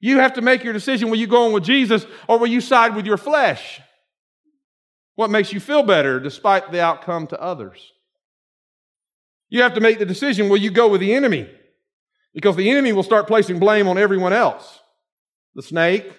You 0.00 0.20
have 0.20 0.32
to 0.34 0.40
make 0.40 0.64
your 0.64 0.72
decision 0.72 1.10
will 1.10 1.18
you 1.18 1.26
go 1.26 1.44
on 1.44 1.52
with 1.52 1.64
Jesus 1.64 2.06
or 2.26 2.38
will 2.38 2.46
you 2.46 2.62
side 2.62 2.96
with 2.96 3.04
your 3.04 3.18
flesh? 3.18 3.82
What 5.14 5.28
makes 5.28 5.52
you 5.52 5.60
feel 5.60 5.82
better 5.82 6.18
despite 6.20 6.72
the 6.72 6.80
outcome 6.80 7.26
to 7.26 7.40
others? 7.40 7.92
You 9.50 9.60
have 9.60 9.74
to 9.74 9.80
make 9.80 9.98
the 9.98 10.06
decision 10.06 10.48
will 10.48 10.56
you 10.56 10.70
go 10.70 10.88
with 10.88 11.02
the 11.02 11.12
enemy? 11.12 11.50
Because 12.32 12.56
the 12.56 12.70
enemy 12.70 12.94
will 12.94 13.02
start 13.02 13.26
placing 13.26 13.58
blame 13.58 13.88
on 13.88 13.98
everyone 13.98 14.32
else 14.32 14.80
the 15.54 15.62
snake, 15.62 16.10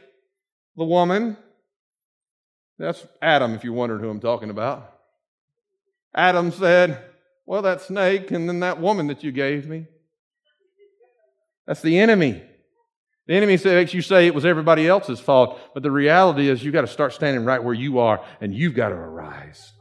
the 0.75 0.85
woman. 0.85 1.37
That's 2.77 3.05
Adam, 3.21 3.53
if 3.53 3.63
you 3.63 3.73
wondered 3.73 4.01
who 4.01 4.09
I'm 4.09 4.19
talking 4.19 4.49
about. 4.49 4.91
Adam 6.13 6.51
said, 6.51 7.03
Well, 7.45 7.61
that 7.61 7.81
snake 7.81 8.31
and 8.31 8.47
then 8.49 8.59
that 8.61 8.79
woman 8.79 9.07
that 9.07 9.23
you 9.23 9.31
gave 9.31 9.67
me. 9.67 9.87
That's 11.67 11.81
the 11.81 11.99
enemy. 11.99 12.41
The 13.27 13.35
enemy 13.35 13.57
makes 13.63 13.93
you 13.93 14.01
say 14.01 14.27
it 14.27 14.35
was 14.35 14.45
everybody 14.45 14.87
else's 14.87 15.19
fault, 15.19 15.59
but 15.73 15.83
the 15.83 15.91
reality 15.91 16.49
is 16.49 16.63
you've 16.63 16.73
got 16.73 16.81
to 16.81 16.87
start 16.87 17.13
standing 17.13 17.45
right 17.45 17.63
where 17.63 17.73
you 17.73 17.99
are 17.99 18.25
and 18.41 18.53
you've 18.53 18.73
got 18.73 18.89
to 18.89 18.95
arise. 18.95 19.71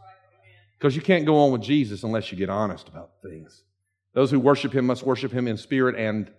Because 0.79 0.95
you 0.95 1.03
can't 1.03 1.27
go 1.27 1.39
on 1.39 1.53
with 1.53 1.63
Jesus 1.63 2.05
unless 2.05 2.31
you 2.31 2.39
get 2.39 2.49
honest 2.49 2.89
about 2.89 3.11
things. 3.23 3.65
Those 4.15 4.31
who 4.31 4.39
worship 4.41 4.73
him 4.73 4.87
must 4.87 5.03
worship 5.03 5.33
him 5.33 5.49
in 5.49 5.57
spirit 5.57 5.97
and 5.97 6.31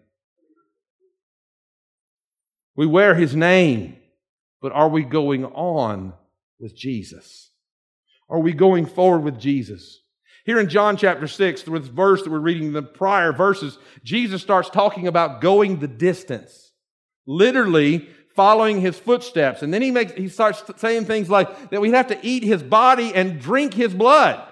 we 2.75 2.85
wear 2.85 3.15
his 3.15 3.35
name, 3.35 3.97
but 4.61 4.71
are 4.71 4.89
we 4.89 5.03
going 5.03 5.45
on 5.45 6.13
with 6.59 6.75
Jesus? 6.75 7.51
Are 8.29 8.39
we 8.39 8.53
going 8.53 8.85
forward 8.85 9.23
with 9.23 9.39
Jesus? 9.39 10.01
Here 10.45 10.59
in 10.59 10.69
John 10.69 10.97
chapter 10.97 11.27
6, 11.27 11.63
the 11.63 11.79
verse 11.79 12.23
that 12.23 12.31
we're 12.31 12.39
reading 12.39 12.73
the 12.73 12.81
prior 12.81 13.31
verses, 13.31 13.77
Jesus 14.03 14.41
starts 14.41 14.69
talking 14.69 15.07
about 15.07 15.41
going 15.41 15.79
the 15.79 15.87
distance, 15.87 16.71
literally 17.27 18.09
following 18.35 18.81
his 18.81 18.97
footsteps. 18.97 19.61
And 19.61 19.73
then 19.73 19.81
he 19.81 19.91
makes 19.91 20.13
he 20.13 20.29
starts 20.29 20.63
saying 20.77 21.05
things 21.05 21.29
like 21.29 21.69
that 21.69 21.81
we 21.81 21.91
have 21.91 22.07
to 22.07 22.19
eat 22.25 22.43
his 22.43 22.63
body 22.63 23.13
and 23.13 23.39
drink 23.39 23.73
his 23.73 23.93
blood. 23.93 24.47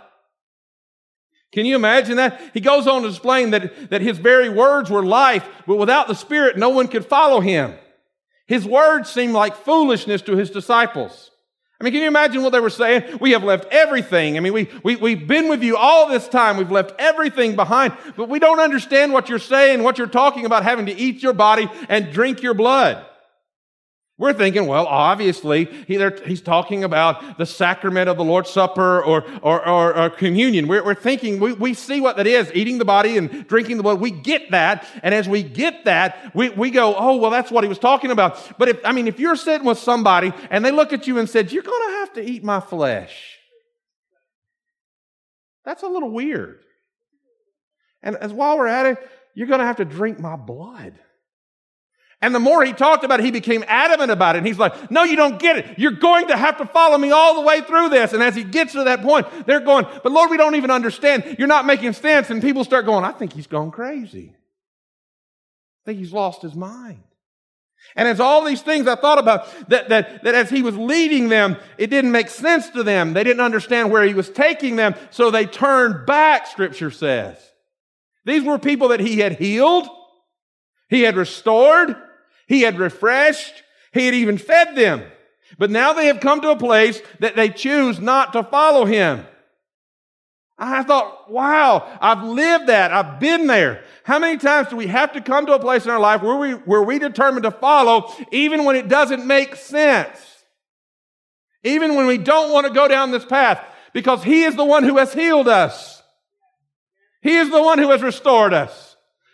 Can 1.51 1.65
you 1.65 1.75
imagine 1.75 2.17
that? 2.17 2.39
He 2.53 2.59
goes 2.59 2.85
on 2.85 3.01
to 3.01 3.07
explain 3.07 3.51
that, 3.51 3.89
that 3.89 4.01
his 4.01 4.19
very 4.19 4.49
words 4.49 4.91
were 4.91 5.03
life, 5.03 5.47
but 5.65 5.77
without 5.77 6.07
the 6.07 6.13
Spirit, 6.13 6.57
no 6.57 6.69
one 6.69 6.87
could 6.87 7.05
follow 7.05 7.39
him. 7.39 7.73
His 8.49 8.65
words 8.65 9.11
seemed 9.11 9.33
like 9.33 9.55
foolishness 9.55 10.23
to 10.23 10.35
his 10.35 10.49
disciples. 10.49 11.29
I 11.79 11.83
mean, 11.83 11.93
can 11.93 12.01
you 12.01 12.07
imagine 12.07 12.41
what 12.41 12.49
they 12.49 12.59
were 12.59 12.71
saying? 12.71 13.19
We 13.21 13.31
have 13.33 13.43
left 13.43 13.67
everything. 13.71 14.37
I 14.37 14.39
mean, 14.39 14.53
we, 14.53 14.67
we, 14.83 14.95
we've 14.95 15.27
been 15.27 15.49
with 15.49 15.61
you 15.61 15.77
all 15.77 16.09
this 16.09 16.27
time. 16.27 16.57
We've 16.57 16.71
left 16.71 16.93
everything 16.97 17.55
behind, 17.55 17.93
but 18.17 18.27
we 18.27 18.39
don't 18.39 18.59
understand 18.59 19.13
what 19.13 19.29
you're 19.29 19.37
saying, 19.37 19.83
what 19.83 19.99
you're 19.99 20.07
talking 20.07 20.47
about 20.47 20.63
having 20.63 20.87
to 20.87 20.91
eat 20.91 21.21
your 21.21 21.33
body 21.33 21.69
and 21.89 22.11
drink 22.11 22.41
your 22.41 22.55
blood. 22.55 23.05
We're 24.19 24.33
thinking, 24.33 24.67
well, 24.67 24.85
obviously, 24.85 25.63
he, 25.87 25.97
he's 26.25 26.41
talking 26.41 26.83
about 26.83 27.37
the 27.37 27.45
sacrament 27.45 28.09
of 28.09 28.17
the 28.17 28.23
Lord's 28.25 28.49
Supper 28.49 29.01
or, 29.01 29.25
or, 29.41 29.65
or, 29.65 29.97
or 29.97 30.09
communion. 30.09 30.67
We're, 30.67 30.83
we're 30.83 30.93
thinking, 30.93 31.39
we, 31.39 31.53
we 31.53 31.73
see 31.73 32.01
what 32.01 32.17
that 32.17 32.27
is, 32.27 32.51
eating 32.53 32.79
the 32.79 32.85
body 32.85 33.17
and 33.17 33.47
drinking 33.47 33.77
the 33.77 33.83
blood. 33.83 34.01
We 34.01 34.11
get 34.11 34.51
that. 34.51 34.85
And 35.03 35.15
as 35.15 35.29
we 35.29 35.41
get 35.41 35.85
that, 35.85 36.35
we, 36.35 36.49
we 36.49 36.69
go, 36.69 36.95
oh, 36.97 37.15
well, 37.15 37.31
that's 37.31 37.49
what 37.49 37.63
he 37.63 37.69
was 37.69 37.79
talking 37.79 38.11
about. 38.11 38.59
But 38.59 38.67
if, 38.67 38.85
I 38.85 38.91
mean, 38.91 39.07
if 39.07 39.21
you're 39.21 39.37
sitting 39.37 39.65
with 39.65 39.79
somebody 39.79 40.33
and 40.49 40.65
they 40.65 40.71
look 40.71 40.91
at 40.91 41.07
you 41.07 41.17
and 41.17 41.29
said, 41.29 41.53
you're 41.53 41.63
going 41.63 41.89
to 41.89 41.95
have 41.99 42.13
to 42.15 42.29
eat 42.29 42.43
my 42.43 42.59
flesh, 42.59 43.37
that's 45.63 45.83
a 45.83 45.87
little 45.87 46.11
weird. 46.11 46.59
And 48.03 48.17
as 48.17 48.33
while 48.33 48.57
we're 48.57 48.67
at 48.67 48.85
it, 48.85 49.09
you're 49.33 49.47
going 49.47 49.61
to 49.61 49.65
have 49.65 49.77
to 49.77 49.85
drink 49.85 50.19
my 50.19 50.35
blood. 50.35 50.99
And 52.21 52.35
the 52.35 52.39
more 52.39 52.65
he 52.65 52.73
talked 52.73 53.05
about 53.05 53.21
it, 53.21 53.25
he 53.25 53.31
became 53.31 53.63
adamant 53.65 54.11
about 54.11 54.35
it. 54.35 54.39
And 54.39 54.47
he's 54.47 54.59
like, 54.59 54.91
no, 54.91 55.03
you 55.03 55.15
don't 55.15 55.39
get 55.39 55.57
it. 55.57 55.79
You're 55.79 55.91
going 55.91 56.27
to 56.27 56.35
have 56.35 56.57
to 56.57 56.65
follow 56.65 56.97
me 56.97 57.11
all 57.11 57.35
the 57.35 57.41
way 57.41 57.61
through 57.61 57.89
this. 57.89 58.11
And 58.11 58.21
as 58.21 58.35
he 58.35 58.43
gets 58.43 58.73
to 58.73 58.83
that 58.83 59.01
point, 59.01 59.27
they're 59.45 59.61
going, 59.61 59.85
but 60.03 60.11
Lord, 60.11 60.29
we 60.29 60.35
don't 60.35 60.55
even 60.55 60.69
understand. 60.69 61.37
You're 61.39 61.47
not 61.47 61.65
making 61.65 61.93
sense. 61.93 62.29
And 62.29 62.41
people 62.41 62.65
start 62.65 62.85
going, 62.85 63.05
I 63.05 63.13
think 63.13 63.31
he's 63.31 63.47
gone 63.47 63.71
crazy. 63.71 64.33
I 64.35 65.85
think 65.85 65.99
he's 65.99 66.11
lost 66.11 66.41
his 66.41 66.55
mind. 66.55 67.03
And 67.95 68.05
as 68.05 68.19
all 68.19 68.43
these 68.43 68.61
things 68.61 68.85
I 68.85 68.95
thought 68.95 69.17
about, 69.17 69.47
that, 69.69 69.87
that, 69.87 70.23
that 70.23 70.35
as 70.35 70.49
he 70.49 70.61
was 70.61 70.75
leading 70.75 71.29
them, 71.29 71.55
it 71.77 71.87
didn't 71.87 72.11
make 72.11 72.29
sense 72.29 72.69
to 72.71 72.83
them. 72.83 73.13
They 73.13 73.23
didn't 73.23 73.41
understand 73.41 73.91
where 73.91 74.03
he 74.03 74.13
was 74.13 74.29
taking 74.29 74.75
them. 74.75 74.93
So 75.09 75.31
they 75.31 75.45
turned 75.45 76.05
back, 76.05 76.47
scripture 76.47 76.91
says. 76.91 77.37
These 78.25 78.43
were 78.43 78.59
people 78.59 78.89
that 78.89 78.99
he 78.99 79.19
had 79.19 79.37
healed. 79.39 79.87
He 80.89 81.03
had 81.03 81.15
restored. 81.15 81.95
He 82.49 82.61
had 82.61 82.79
refreshed. 82.79 83.63
He 83.93 84.05
had 84.05 84.15
even 84.15 84.39
fed 84.39 84.75
them. 84.75 85.03
But 85.57 85.69
now 85.69 85.93
they 85.93 86.07
have 86.07 86.19
come 86.19 86.41
to 86.41 86.49
a 86.49 86.57
place 86.57 86.99
that 87.19 87.35
they 87.35 87.49
choose 87.49 87.99
not 87.99 88.33
to 88.33 88.43
follow 88.43 88.85
him. 88.85 89.25
I 90.57 90.83
thought, 90.83 91.31
wow, 91.31 91.87
I've 92.01 92.23
lived 92.23 92.67
that. 92.67 92.91
I've 92.91 93.19
been 93.19 93.47
there. 93.47 93.83
How 94.03 94.19
many 94.19 94.37
times 94.37 94.67
do 94.69 94.75
we 94.75 94.87
have 94.87 95.13
to 95.13 95.21
come 95.21 95.45
to 95.45 95.53
a 95.53 95.59
place 95.59 95.85
in 95.85 95.91
our 95.91 95.99
life 95.99 96.21
where 96.21 96.35
we, 96.35 96.51
where 96.51 96.81
we 96.81 96.99
determine 96.99 97.43
to 97.43 97.51
follow 97.51 98.11
even 98.31 98.65
when 98.65 98.75
it 98.75 98.89
doesn't 98.89 99.25
make 99.25 99.55
sense? 99.55 100.19
Even 101.63 101.95
when 101.95 102.07
we 102.07 102.17
don't 102.17 102.51
want 102.51 102.67
to 102.67 102.73
go 102.73 102.87
down 102.87 103.11
this 103.11 103.25
path 103.25 103.63
because 103.93 104.23
he 104.23 104.43
is 104.43 104.55
the 104.55 104.65
one 104.65 104.83
who 104.83 104.97
has 104.97 105.13
healed 105.13 105.47
us. 105.47 106.01
He 107.21 107.37
is 107.37 107.49
the 107.49 107.61
one 107.61 107.77
who 107.77 107.91
has 107.91 108.01
restored 108.01 108.53
us. 108.53 108.88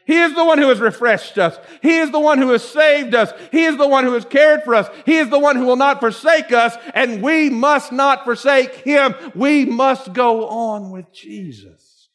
He 0.06 0.20
is 0.20 0.36
the 0.36 0.46
one 0.46 0.60
who 0.60 0.70
has 0.70 0.80
refreshed 0.80 1.38
us. 1.38 1.58
He 1.82 1.98
is 1.98 2.12
the 2.12 2.20
one 2.20 2.38
who 2.38 2.52
has 2.52 2.64
saved 2.64 3.16
us. 3.16 3.34
He 3.52 3.66
is 3.66 3.76
the 3.78 3.88
one 3.88 4.04
who 4.04 4.14
has 4.14 4.26
cared 4.26 4.64
for 4.64 4.76
us. 4.76 4.88
He 5.06 5.18
is 5.18 5.30
the 5.30 5.40
one 5.40 5.56
who 5.56 5.66
will 5.66 5.76
not 5.76 6.00
forsake 6.00 6.52
us, 6.52 6.76
and 6.94 7.24
we 7.24 7.50
must 7.50 7.92
not 7.92 8.24
forsake 8.24 8.76
him. 8.76 9.16
We 9.34 9.66
must 9.66 10.14
go 10.14 10.48
on 10.48 10.92
with 10.92 11.12
Jesus. 11.12 12.10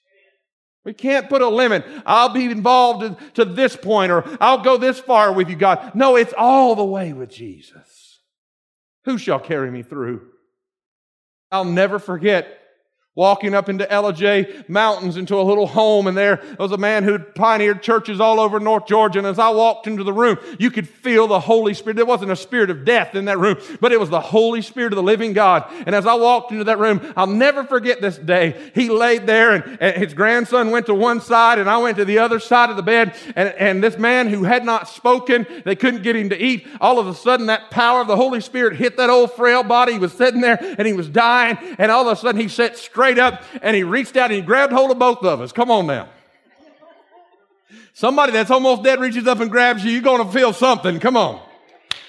We 0.84 0.94
can't 0.94 1.28
put 1.28 1.42
a 1.42 1.48
limit. 1.48 1.84
I'll 2.06 2.30
be 2.30 2.46
involved 2.46 3.34
to 3.34 3.44
this 3.44 3.76
point, 3.76 4.12
or 4.12 4.24
I'll 4.40 4.62
go 4.62 4.76
this 4.76 4.98
far 4.98 5.32
with 5.32 5.50
you, 5.50 5.56
God. 5.56 5.92
No, 5.94 6.16
it's 6.16 6.32
all 6.36 6.74
the 6.74 6.84
way 6.84 7.12
with 7.12 7.30
Jesus. 7.30 8.20
Who 9.04 9.18
shall 9.18 9.40
carry 9.40 9.70
me 9.70 9.82
through? 9.82 10.28
I'll 11.50 11.64
never 11.64 11.98
forget 11.98 12.59
walking 13.16 13.54
up 13.54 13.68
into 13.68 13.84
Ellijay 13.84 14.68
Mountains 14.68 15.16
into 15.16 15.38
a 15.38 15.42
little 15.42 15.66
home, 15.66 16.06
and 16.06 16.16
there 16.16 16.40
was 16.58 16.70
a 16.70 16.78
man 16.78 17.02
who'd 17.02 17.34
pioneered 17.34 17.82
churches 17.82 18.20
all 18.20 18.38
over 18.38 18.60
North 18.60 18.86
Georgia. 18.86 19.18
And 19.18 19.26
as 19.26 19.38
I 19.38 19.50
walked 19.50 19.88
into 19.88 20.04
the 20.04 20.12
room, 20.12 20.38
you 20.60 20.70
could 20.70 20.88
feel 20.88 21.26
the 21.26 21.40
Holy 21.40 21.74
Spirit. 21.74 21.96
There 21.96 22.06
wasn't 22.06 22.30
a 22.30 22.36
spirit 22.36 22.70
of 22.70 22.84
death 22.84 23.16
in 23.16 23.24
that 23.24 23.38
room, 23.38 23.56
but 23.80 23.90
it 23.90 23.98
was 23.98 24.10
the 24.10 24.20
Holy 24.20 24.62
Spirit 24.62 24.92
of 24.92 24.96
the 24.96 25.02
living 25.02 25.32
God. 25.32 25.64
And 25.86 25.94
as 25.94 26.06
I 26.06 26.14
walked 26.14 26.52
into 26.52 26.64
that 26.64 26.78
room, 26.78 27.12
I'll 27.16 27.26
never 27.26 27.64
forget 27.64 28.00
this 28.00 28.16
day. 28.16 28.70
He 28.76 28.88
laid 28.88 29.26
there, 29.26 29.54
and, 29.54 29.82
and 29.82 29.96
his 29.96 30.14
grandson 30.14 30.70
went 30.70 30.86
to 30.86 30.94
one 30.94 31.20
side, 31.20 31.58
and 31.58 31.68
I 31.68 31.78
went 31.78 31.96
to 31.96 32.04
the 32.04 32.18
other 32.18 32.38
side 32.38 32.70
of 32.70 32.76
the 32.76 32.82
bed. 32.82 33.16
And, 33.34 33.48
and 33.58 33.82
this 33.82 33.98
man 33.98 34.28
who 34.28 34.44
had 34.44 34.64
not 34.64 34.88
spoken, 34.88 35.46
they 35.64 35.74
couldn't 35.74 36.04
get 36.04 36.14
him 36.14 36.28
to 36.28 36.40
eat. 36.40 36.64
All 36.80 37.00
of 37.00 37.08
a 37.08 37.14
sudden, 37.14 37.46
that 37.46 37.72
power 37.72 38.00
of 38.00 38.06
the 38.06 38.16
Holy 38.16 38.40
Spirit 38.40 38.76
hit 38.76 38.96
that 38.98 39.10
old 39.10 39.32
frail 39.32 39.64
body. 39.64 39.94
He 39.94 39.98
was 39.98 40.12
sitting 40.12 40.40
there, 40.40 40.58
and 40.78 40.86
he 40.86 40.92
was 40.92 41.08
dying. 41.08 41.58
And 41.76 41.90
all 41.90 42.08
of 42.08 42.16
a 42.16 42.20
sudden, 42.20 42.40
he 42.40 42.46
sat 42.46 42.78
straight 42.78 42.99
straight 43.00 43.18
up 43.18 43.42
and 43.62 43.74
he 43.74 43.82
reached 43.82 44.14
out 44.18 44.30
and 44.30 44.34
he 44.34 44.42
grabbed 44.42 44.74
hold 44.74 44.90
of 44.90 44.98
both 44.98 45.24
of 45.24 45.40
us. 45.40 45.52
Come 45.52 45.70
on 45.70 45.86
now. 45.86 46.06
Somebody 47.94 48.32
that's 48.32 48.50
almost 48.50 48.82
dead 48.82 49.00
reaches 49.00 49.26
up 49.26 49.40
and 49.40 49.50
grabs 49.50 49.82
you, 49.82 49.90
you're 49.90 50.02
going 50.02 50.26
to 50.26 50.30
feel 50.30 50.52
something. 50.52 51.00
Come 51.00 51.16
on. 51.16 51.40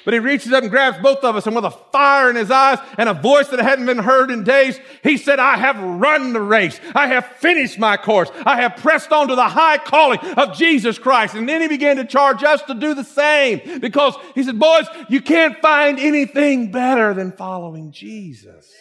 But 0.03 0.13
he 0.13 0.19
reaches 0.19 0.51
up 0.51 0.63
and 0.63 0.71
grabs 0.71 0.97
both 0.97 1.23
of 1.23 1.35
us, 1.35 1.45
and 1.45 1.55
with 1.55 1.63
a 1.63 1.71
fire 1.71 2.29
in 2.29 2.35
his 2.35 2.49
eyes 2.49 2.79
and 2.97 3.07
a 3.07 3.13
voice 3.13 3.49
that 3.49 3.59
hadn't 3.59 3.85
been 3.85 3.99
heard 3.99 4.31
in 4.31 4.43
days, 4.43 4.79
he 5.03 5.15
said, 5.15 5.37
I 5.37 5.57
have 5.57 5.79
run 5.79 6.33
the 6.33 6.41
race. 6.41 6.79
I 6.95 7.07
have 7.07 7.27
finished 7.37 7.77
my 7.77 7.97
course. 7.97 8.31
I 8.43 8.59
have 8.61 8.77
pressed 8.77 9.11
on 9.11 9.27
to 9.27 9.35
the 9.35 9.47
high 9.47 9.77
calling 9.77 10.19
of 10.19 10.57
Jesus 10.57 10.97
Christ. 10.97 11.35
And 11.35 11.47
then 11.47 11.61
he 11.61 11.67
began 11.67 11.97
to 11.97 12.05
charge 12.05 12.43
us 12.43 12.63
to 12.63 12.73
do 12.73 12.95
the 12.95 13.03
same 13.03 13.79
because 13.79 14.15
he 14.33 14.43
said, 14.43 14.59
Boys, 14.59 14.87
you 15.07 15.21
can't 15.21 15.57
find 15.61 15.99
anything 15.99 16.71
better 16.71 17.13
than 17.13 17.31
following 17.31 17.91
Jesus. 17.91 18.73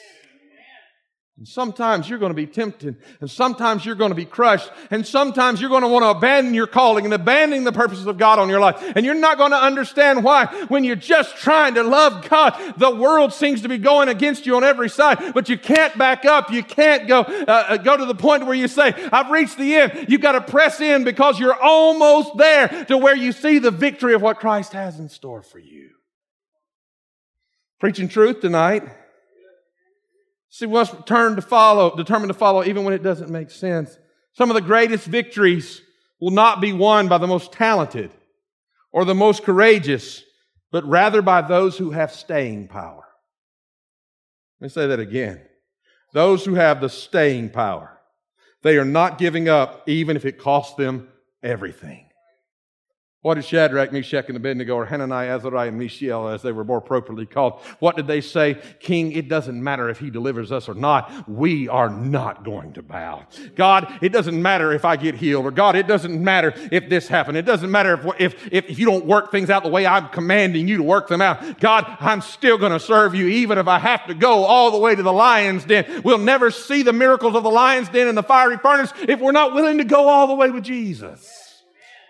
And 1.41 1.49
sometimes 1.49 2.07
you're 2.07 2.19
going 2.19 2.33
to 2.33 2.35
be 2.35 2.47
tempted, 2.47 2.97
and 3.23 3.31
sometimes 3.31 3.87
you're 3.87 3.95
going 3.95 4.11
to 4.11 4.15
be 4.15 4.27
crushed, 4.27 4.71
and 4.91 5.07
sometimes 5.07 5.59
you're 5.59 5.71
going 5.71 5.81
to 5.81 5.89
want 5.89 6.03
to 6.03 6.11
abandon 6.11 6.53
your 6.53 6.67
calling 6.67 7.07
and 7.07 7.15
abandon 7.15 7.65
the 7.65 7.73
purposes 7.73 8.07
of 8.07 8.19
God 8.19 8.39
on 8.39 8.51
your 8.51 8.61
life. 8.61 8.77
And 8.95 9.07
you're 9.07 9.15
not 9.15 9.39
going 9.39 9.53
to 9.53 9.57
understand 9.57 10.23
why 10.23 10.49
when 10.69 10.85
you're 10.85 10.97
just 10.97 11.39
trying 11.39 11.77
to 11.77 11.83
love 11.83 12.29
God, 12.29 12.75
the 12.77 12.95
world 12.95 13.33
seems 13.33 13.63
to 13.63 13.71
be 13.71 13.79
going 13.79 14.11
against 14.11 14.45
you 14.45 14.55
on 14.55 14.65
every 14.65 14.91
side, 14.91 15.33
but 15.33 15.49
you 15.49 15.57
can't 15.57 15.97
back 15.97 16.27
up. 16.27 16.53
You 16.53 16.63
can't 16.63 17.09
go, 17.09 17.21
uh, 17.23 17.65
uh 17.69 17.77
go 17.79 17.97
to 17.97 18.05
the 18.05 18.15
point 18.15 18.45
where 18.45 18.55
you 18.55 18.69
say, 18.69 18.93
I've 19.11 19.31
reached 19.31 19.57
the 19.57 19.77
end. 19.77 20.11
You've 20.11 20.21
got 20.21 20.33
to 20.33 20.43
press 20.43 20.79
in 20.79 21.05
because 21.05 21.41
you're 21.41 21.59
almost 21.59 22.37
there 22.37 22.85
to 22.85 22.99
where 22.99 23.17
you 23.17 23.33
see 23.33 23.59
the 23.59 23.71
victory 23.71 24.13
of 24.13 24.21
what 24.21 24.41
Christ 24.41 24.75
has 24.75 25.01
in 25.01 25.09
store 25.09 25.41
for 25.41 25.59
you. 25.59 25.89
Preaching 27.79 28.09
truth 28.09 28.43
tonight. 28.43 28.83
We 30.61 30.67
must 30.67 31.07
turn 31.07 31.37
to 31.37 31.43
follow, 31.43 31.95
determined 31.97 32.33
to 32.33 32.39
follow 32.39 32.65
even 32.65 32.85
when 32.85 32.95
it 32.95 33.03
doesn't 33.03 33.31
make 33.31 33.51
sense. 33.51 33.97
Some 34.33 34.51
of 34.51 34.55
the 34.55 34.61
greatest 34.61 35.07
victories 35.07 35.83
will 36.21 36.31
not 36.31 36.61
be 36.61 36.73
won 36.73 37.09
by 37.09 37.19
the 37.19 37.27
most 37.27 37.53
talented 37.53 38.11
or 38.93 39.05
the 39.05 39.15
most 39.15 39.45
courageous, 39.45 40.23
but 40.71 40.85
rather 40.85 41.23
by 41.23 41.43
those 41.43 41.79
who 41.79 41.91
have 41.91 42.13
staying 42.13 42.69
power. 42.69 43.05
Let 44.61 44.67
me 44.67 44.69
say 44.71 44.87
that 44.89 45.01
again. 45.01 45.41
Those 46.13 46.45
who 46.45 46.55
have 46.55 46.81
the 46.81 46.89
staying 46.89 47.51
power. 47.51 47.99
They 48.63 48.77
are 48.77 48.85
not 48.85 49.19
giving 49.19 49.49
up 49.49 49.89
even 49.89 50.17
if 50.17 50.25
it 50.25 50.39
costs 50.39 50.75
them 50.75 51.09
everything. 51.43 52.10
What 53.23 53.35
did 53.35 53.45
Shadrach, 53.45 53.93
Meshach, 53.93 54.29
and 54.29 54.37
Abednego, 54.37 54.75
or 54.77 54.87
Hananiah, 54.87 55.37
Azariah, 55.37 55.69
and 55.69 55.79
Mishael, 55.79 56.29
as 56.29 56.41
they 56.41 56.53
were 56.53 56.65
more 56.65 56.79
appropriately 56.79 57.27
called, 57.27 57.61
what 57.79 57.95
did 57.95 58.07
they 58.07 58.23
say? 58.23 58.57
King, 58.81 59.13
it 59.13 59.29
doesn't 59.29 59.63
matter 59.63 59.91
if 59.91 59.99
he 59.99 60.09
delivers 60.09 60.51
us 60.51 60.71
or 60.71 60.75
not. 60.75 61.29
We 61.29 61.69
are 61.69 61.91
not 61.91 62.45
going 62.45 62.73
to 62.75 62.83
bow. 62.83 63.27
God, 63.57 63.99
it 64.01 64.09
doesn't 64.09 64.41
matter 64.41 64.73
if 64.73 64.87
I 64.87 64.97
get 64.97 65.17
healed, 65.17 65.45
or 65.45 65.51
God, 65.51 65.77
it 65.77 65.87
doesn't 65.87 66.25
matter 66.25 66.55
if 66.73 66.89
this 66.89 67.09
happened. 67.09 67.37
It 67.37 67.45
doesn't 67.45 67.71
matter 67.71 68.15
if, 68.19 68.35
if, 68.53 68.53
if 68.71 68.79
you 68.79 68.87
don't 68.87 69.05
work 69.05 69.31
things 69.31 69.51
out 69.51 69.65
the 69.65 69.69
way 69.69 69.85
I'm 69.85 70.09
commanding 70.09 70.67
you 70.67 70.79
to 70.79 70.83
work 70.83 71.07
them 71.07 71.21
out. 71.21 71.61
God, 71.61 71.95
I'm 72.01 72.23
still 72.23 72.57
going 72.57 72.73
to 72.73 72.81
serve 72.81 73.15
you, 73.15 73.27
even 73.27 73.59
if 73.59 73.69
I 73.69 73.81
have 73.81 74.07
to 74.07 74.15
go 74.15 74.45
all 74.45 74.71
the 74.71 74.79
way 74.79 74.95
to 74.95 75.03
the 75.03 75.13
lion's 75.13 75.67
den. 75.67 76.01
We'll 76.03 76.17
never 76.17 76.51
see 76.51 76.83
the 76.83 76.95
miracles 76.95 77.35
of 77.35 77.43
the 77.43 77.51
lion's 77.51 77.91
den 77.91 78.09
and 78.09 78.17
the 78.17 78.23
fiery 78.23 78.57
furnace 78.57 78.95
if 79.03 79.21
we're 79.21 79.33
not 79.33 79.53
willing 79.53 79.77
to 79.77 79.85
go 79.85 80.09
all 80.09 80.27
the 80.27 80.35
way 80.35 80.49
with 80.49 80.65
Jesus. 80.65 81.37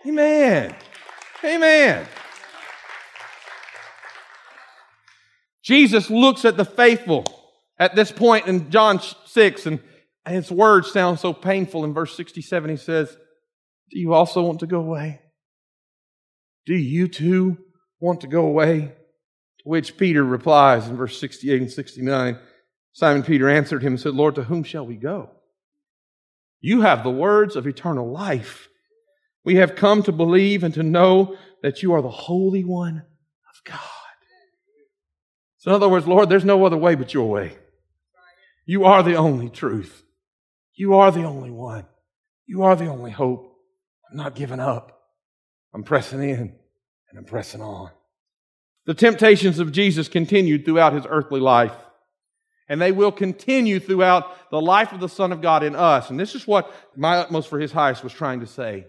Amen. 0.06 0.72
Amen. 1.44 2.06
Jesus 5.62 6.10
looks 6.10 6.44
at 6.44 6.56
the 6.56 6.64
faithful 6.64 7.24
at 7.78 7.94
this 7.94 8.12
point 8.12 8.46
in 8.46 8.70
John 8.70 9.00
6, 9.26 9.66
and 9.66 9.80
his 10.26 10.50
words 10.50 10.92
sound 10.92 11.18
so 11.18 11.32
painful. 11.32 11.84
In 11.84 11.94
verse 11.94 12.16
67, 12.16 12.70
he 12.70 12.76
says, 12.76 13.16
Do 13.90 13.98
you 13.98 14.12
also 14.12 14.42
want 14.42 14.60
to 14.60 14.66
go 14.66 14.80
away? 14.80 15.20
Do 16.66 16.74
you 16.74 17.08
too 17.08 17.58
want 18.00 18.20
to 18.20 18.26
go 18.26 18.46
away? 18.46 18.92
To 19.60 19.68
which 19.68 19.96
Peter 19.96 20.24
replies 20.24 20.88
in 20.88 20.96
verse 20.96 21.20
68 21.20 21.62
and 21.62 21.70
69 21.70 22.38
Simon 22.92 23.22
Peter 23.22 23.48
answered 23.48 23.82
him 23.82 23.94
and 23.94 24.00
said, 24.00 24.14
Lord, 24.14 24.34
to 24.34 24.44
whom 24.44 24.64
shall 24.64 24.86
we 24.86 24.96
go? 24.96 25.30
You 26.60 26.82
have 26.82 27.04
the 27.04 27.10
words 27.10 27.56
of 27.56 27.66
eternal 27.66 28.10
life. 28.10 28.68
We 29.44 29.56
have 29.56 29.74
come 29.74 30.02
to 30.02 30.12
believe 30.12 30.64
and 30.64 30.74
to 30.74 30.82
know 30.82 31.36
that 31.62 31.82
you 31.82 31.92
are 31.92 32.02
the 32.02 32.10
Holy 32.10 32.64
One 32.64 32.98
of 32.98 33.64
God. 33.64 33.80
So, 35.58 35.70
in 35.70 35.74
other 35.74 35.90
words, 35.90 36.06
Lord, 36.06 36.30
there's 36.30 36.44
no 36.44 36.64
other 36.64 36.76
way 36.76 36.94
but 36.94 37.12
your 37.12 37.28
way. 37.28 37.56
You 38.64 38.84
are 38.84 39.02
the 39.02 39.16
only 39.16 39.50
truth. 39.50 40.02
You 40.74 40.94
are 40.94 41.10
the 41.10 41.24
only 41.24 41.50
one. 41.50 41.84
You 42.46 42.62
are 42.62 42.74
the 42.74 42.86
only 42.86 43.10
hope. 43.10 43.58
I'm 44.10 44.16
not 44.16 44.34
giving 44.34 44.58
up. 44.58 45.02
I'm 45.74 45.82
pressing 45.82 46.22
in 46.22 46.56
and 47.10 47.18
I'm 47.18 47.24
pressing 47.24 47.60
on. 47.60 47.90
The 48.86 48.94
temptations 48.94 49.58
of 49.58 49.72
Jesus 49.72 50.08
continued 50.08 50.64
throughout 50.64 50.94
his 50.94 51.04
earthly 51.06 51.40
life. 51.40 51.74
And 52.68 52.80
they 52.80 52.92
will 52.92 53.12
continue 53.12 53.80
throughout 53.80 54.50
the 54.50 54.60
life 54.60 54.92
of 54.92 55.00
the 55.00 55.08
Son 55.08 55.32
of 55.32 55.42
God 55.42 55.62
in 55.62 55.76
us. 55.76 56.08
And 56.08 56.18
this 56.18 56.34
is 56.34 56.46
what 56.46 56.72
my 56.96 57.18
utmost 57.18 57.48
for 57.48 57.58
his 57.58 57.72
highest 57.72 58.02
was 58.02 58.12
trying 58.12 58.40
to 58.40 58.46
say. 58.46 58.86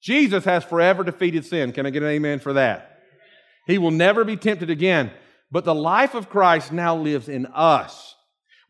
Jesus 0.00 0.44
has 0.44 0.64
forever 0.64 1.04
defeated 1.04 1.44
sin. 1.44 1.72
Can 1.72 1.86
I 1.86 1.90
get 1.90 2.02
an 2.02 2.08
amen 2.08 2.38
for 2.40 2.54
that? 2.54 3.02
He 3.66 3.78
will 3.78 3.90
never 3.90 4.24
be 4.24 4.36
tempted 4.36 4.70
again. 4.70 5.10
But 5.50 5.64
the 5.64 5.74
life 5.74 6.14
of 6.14 6.30
Christ 6.30 6.72
now 6.72 6.96
lives 6.96 7.28
in 7.28 7.46
us. 7.46 8.14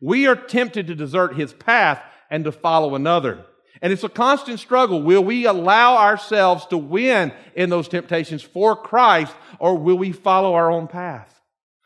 We 0.01 0.27
are 0.27 0.35
tempted 0.35 0.87
to 0.87 0.95
desert 0.95 1.35
his 1.35 1.53
path 1.53 2.01
and 2.29 2.43
to 2.45 2.51
follow 2.51 2.95
another. 2.95 3.45
And 3.81 3.91
it's 3.93 4.03
a 4.03 4.09
constant 4.09 4.59
struggle. 4.59 5.01
Will 5.01 5.23
we 5.23 5.45
allow 5.45 5.97
ourselves 5.97 6.65
to 6.67 6.77
win 6.77 7.33
in 7.55 7.69
those 7.69 7.87
temptations 7.87 8.41
for 8.43 8.75
Christ 8.75 9.33
or 9.59 9.77
will 9.77 9.97
we 9.97 10.11
follow 10.11 10.53
our 10.53 10.71
own 10.71 10.87
path? 10.87 11.40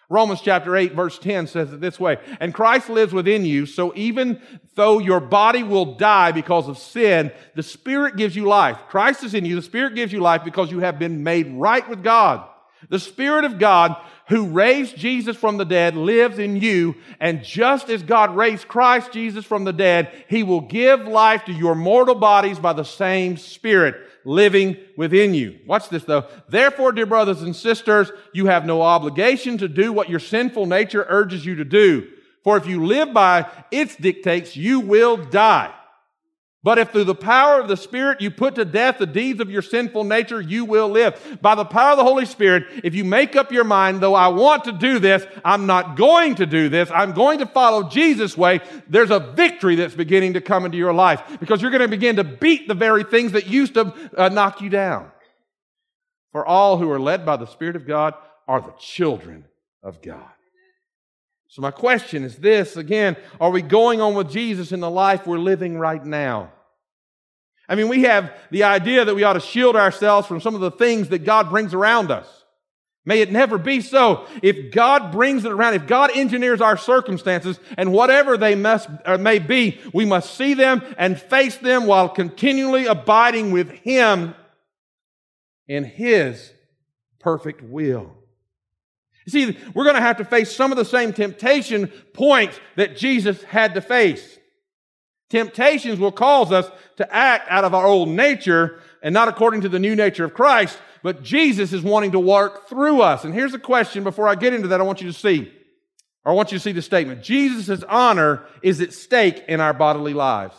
Romans 0.09 0.41
chapter 0.41 0.75
8 0.75 0.93
verse 0.93 1.17
10 1.17 1.47
says 1.47 1.73
it 1.73 1.81
this 1.81 1.99
way, 1.99 2.17
and 2.39 2.53
Christ 2.53 2.89
lives 2.89 3.13
within 3.13 3.45
you, 3.45 3.65
so 3.65 3.91
even 3.95 4.41
though 4.75 4.99
your 4.99 5.19
body 5.19 5.63
will 5.63 5.95
die 5.95 6.31
because 6.31 6.67
of 6.67 6.77
sin, 6.77 7.31
the 7.55 7.63
Spirit 7.63 8.15
gives 8.15 8.35
you 8.35 8.45
life. 8.45 8.77
Christ 8.87 9.23
is 9.23 9.33
in 9.33 9.45
you, 9.45 9.55
the 9.55 9.61
Spirit 9.61 9.95
gives 9.95 10.13
you 10.13 10.19
life 10.19 10.43
because 10.43 10.71
you 10.71 10.79
have 10.79 10.99
been 10.99 11.23
made 11.23 11.47
right 11.53 11.87
with 11.89 12.03
God. 12.03 12.47
The 12.89 12.99
Spirit 12.99 13.45
of 13.45 13.57
God 13.57 13.95
who 14.27 14.47
raised 14.47 14.97
Jesus 14.97 15.37
from 15.37 15.57
the 15.57 15.65
dead 15.65 15.95
lives 15.95 16.39
in 16.39 16.57
you, 16.57 16.95
and 17.19 17.43
just 17.43 17.89
as 17.89 18.03
God 18.03 18.35
raised 18.35 18.67
Christ 18.67 19.11
Jesus 19.11 19.45
from 19.45 19.63
the 19.63 19.73
dead, 19.73 20.11
He 20.27 20.43
will 20.43 20.61
give 20.61 21.07
life 21.07 21.45
to 21.45 21.53
your 21.53 21.75
mortal 21.75 22.15
bodies 22.15 22.59
by 22.59 22.73
the 22.73 22.83
same 22.83 23.37
Spirit 23.37 23.95
living 24.25 24.75
within 24.97 25.33
you. 25.33 25.59
Watch 25.65 25.89
this 25.89 26.03
though. 26.03 26.25
Therefore, 26.49 26.91
dear 26.91 27.05
brothers 27.05 27.41
and 27.41 27.55
sisters, 27.55 28.11
you 28.33 28.47
have 28.47 28.65
no 28.65 28.81
obligation 28.81 29.57
to 29.59 29.67
do 29.67 29.93
what 29.93 30.09
your 30.09 30.19
sinful 30.19 30.65
nature 30.65 31.05
urges 31.07 31.45
you 31.45 31.55
to 31.55 31.65
do. 31.65 32.09
For 32.43 32.57
if 32.57 32.67
you 32.67 32.85
live 32.85 33.13
by 33.13 33.49
its 33.71 33.95
dictates, 33.95 34.55
you 34.55 34.79
will 34.79 35.17
die. 35.17 35.73
But 36.65 36.79
if 36.79 36.91
through 36.91 37.03
the 37.03 37.13
power 37.13 37.59
of 37.59 37.67
the 37.67 37.77
Spirit 37.77 38.21
you 38.21 38.31
put 38.31 38.55
to 38.55 38.65
death 38.65 38.97
the 38.97 39.05
deeds 39.05 39.39
of 39.39 39.51
your 39.51 39.61
sinful 39.61 40.03
nature, 40.03 40.41
you 40.41 40.65
will 40.65 40.89
live. 40.89 41.37
By 41.39 41.53
the 41.53 41.63
power 41.63 41.91
of 41.91 41.97
the 41.97 42.03
Holy 42.03 42.25
Spirit, 42.25 42.63
if 42.83 42.95
you 42.95 43.03
make 43.03 43.35
up 43.35 43.51
your 43.51 43.63
mind, 43.63 44.01
though 44.01 44.15
I 44.15 44.29
want 44.29 44.63
to 44.63 44.71
do 44.71 44.97
this, 44.97 45.23
I'm 45.45 45.67
not 45.67 45.95
going 45.95 46.33
to 46.35 46.47
do 46.47 46.67
this, 46.67 46.89
I'm 46.89 47.11
going 47.11 47.37
to 47.37 47.45
follow 47.45 47.87
Jesus' 47.87 48.35
way, 48.35 48.61
there's 48.89 49.11
a 49.11 49.19
victory 49.19 49.75
that's 49.75 49.93
beginning 49.93 50.33
to 50.33 50.41
come 50.41 50.65
into 50.65 50.79
your 50.79 50.91
life 50.91 51.21
because 51.39 51.61
you're 51.61 51.69
going 51.69 51.81
to 51.81 51.87
begin 51.87 52.15
to 52.15 52.23
beat 52.23 52.67
the 52.67 52.73
very 52.73 53.03
things 53.03 53.33
that 53.33 53.45
used 53.45 53.75
to 53.75 53.93
uh, 54.17 54.29
knock 54.29 54.59
you 54.59 54.69
down. 54.69 55.11
For 56.31 56.43
all 56.43 56.79
who 56.79 56.89
are 56.89 56.99
led 56.99 57.27
by 57.27 57.37
the 57.37 57.45
Spirit 57.45 57.75
of 57.75 57.85
God 57.85 58.15
are 58.47 58.59
the 58.59 58.73
children 58.79 59.45
of 59.83 60.01
God. 60.01 60.31
So, 61.47 61.61
my 61.61 61.69
question 61.69 62.23
is 62.23 62.37
this 62.37 62.75
again 62.75 63.17
are 63.39 63.51
we 63.51 63.61
going 63.61 64.01
on 64.01 64.15
with 64.15 64.31
Jesus 64.31 64.71
in 64.71 64.79
the 64.79 64.89
life 64.89 65.27
we're 65.27 65.37
living 65.37 65.77
right 65.77 66.03
now? 66.03 66.53
I 67.67 67.75
mean, 67.75 67.87
we 67.87 68.03
have 68.03 68.31
the 68.51 68.63
idea 68.63 69.05
that 69.05 69.15
we 69.15 69.23
ought 69.23 69.33
to 69.33 69.39
shield 69.39 69.75
ourselves 69.75 70.27
from 70.27 70.39
some 70.39 70.55
of 70.55 70.61
the 70.61 70.71
things 70.71 71.09
that 71.09 71.25
God 71.25 71.49
brings 71.49 71.73
around 71.73 72.11
us. 72.11 72.27
May 73.05 73.21
it 73.21 73.31
never 73.31 73.59
be 73.59 73.81
so. 73.81 74.25
If 74.41 74.71
God 74.71 75.11
brings 75.11 75.45
it 75.45 75.51
around, 75.51 75.75
if 75.75 75.85
God 75.85 76.09
engineers 76.15 76.59
our 76.59 76.75
circumstances 76.75 77.59
and 77.77 77.93
whatever 77.93 78.35
they 78.35 78.55
must 78.55 78.89
or 79.05 79.19
may 79.19 79.37
be, 79.37 79.79
we 79.93 80.05
must 80.05 80.35
see 80.35 80.55
them 80.55 80.81
and 80.97 81.19
face 81.19 81.57
them 81.57 81.85
while 81.85 82.09
continually 82.09 82.87
abiding 82.87 83.51
with 83.51 83.69
Him 83.69 84.33
in 85.67 85.83
His 85.83 86.51
perfect 87.19 87.61
will. 87.61 88.11
You 89.27 89.31
see, 89.31 89.57
we're 89.73 89.83
going 89.83 89.95
to 89.95 90.01
have 90.01 90.17
to 90.17 90.25
face 90.25 90.55
some 90.55 90.71
of 90.71 90.77
the 90.77 90.85
same 90.85 91.13
temptation 91.13 91.87
points 92.13 92.59
that 92.75 92.97
Jesus 92.97 93.41
had 93.43 93.75
to 93.75 93.81
face. 93.81 94.39
Temptations 95.29 95.99
will 95.99 96.11
cause 96.11 96.51
us 96.51 96.69
to 96.97 97.15
act 97.15 97.47
out 97.49 97.63
of 97.63 97.73
our 97.73 97.85
old 97.85 98.09
nature 98.09 98.79
and 99.01 99.13
not 99.13 99.27
according 99.27 99.61
to 99.61 99.69
the 99.69 99.79
new 99.79 99.95
nature 99.95 100.25
of 100.25 100.33
Christ, 100.33 100.77
but 101.03 101.23
Jesus 101.23 101.73
is 101.73 101.81
wanting 101.81 102.11
to 102.11 102.19
work 102.19 102.67
through 102.67 103.01
us. 103.01 103.23
And 103.23 103.33
here's 103.33 103.53
a 103.53 103.59
question 103.59 104.03
before 104.03 104.27
I 104.27 104.35
get 104.35 104.53
into 104.53 104.69
that, 104.69 104.81
I 104.81 104.83
want 104.83 105.01
you 105.01 105.07
to 105.07 105.17
see, 105.17 105.51
or 106.23 106.31
I 106.31 106.35
want 106.35 106.51
you 106.51 106.57
to 106.57 106.63
see 106.63 106.71
the 106.71 106.81
statement. 106.81 107.23
Jesus' 107.23 107.83
honor 107.87 108.45
is 108.61 108.81
at 108.81 108.93
stake 108.93 109.43
in 109.47 109.61
our 109.61 109.73
bodily 109.73 110.13
lives. 110.13 110.55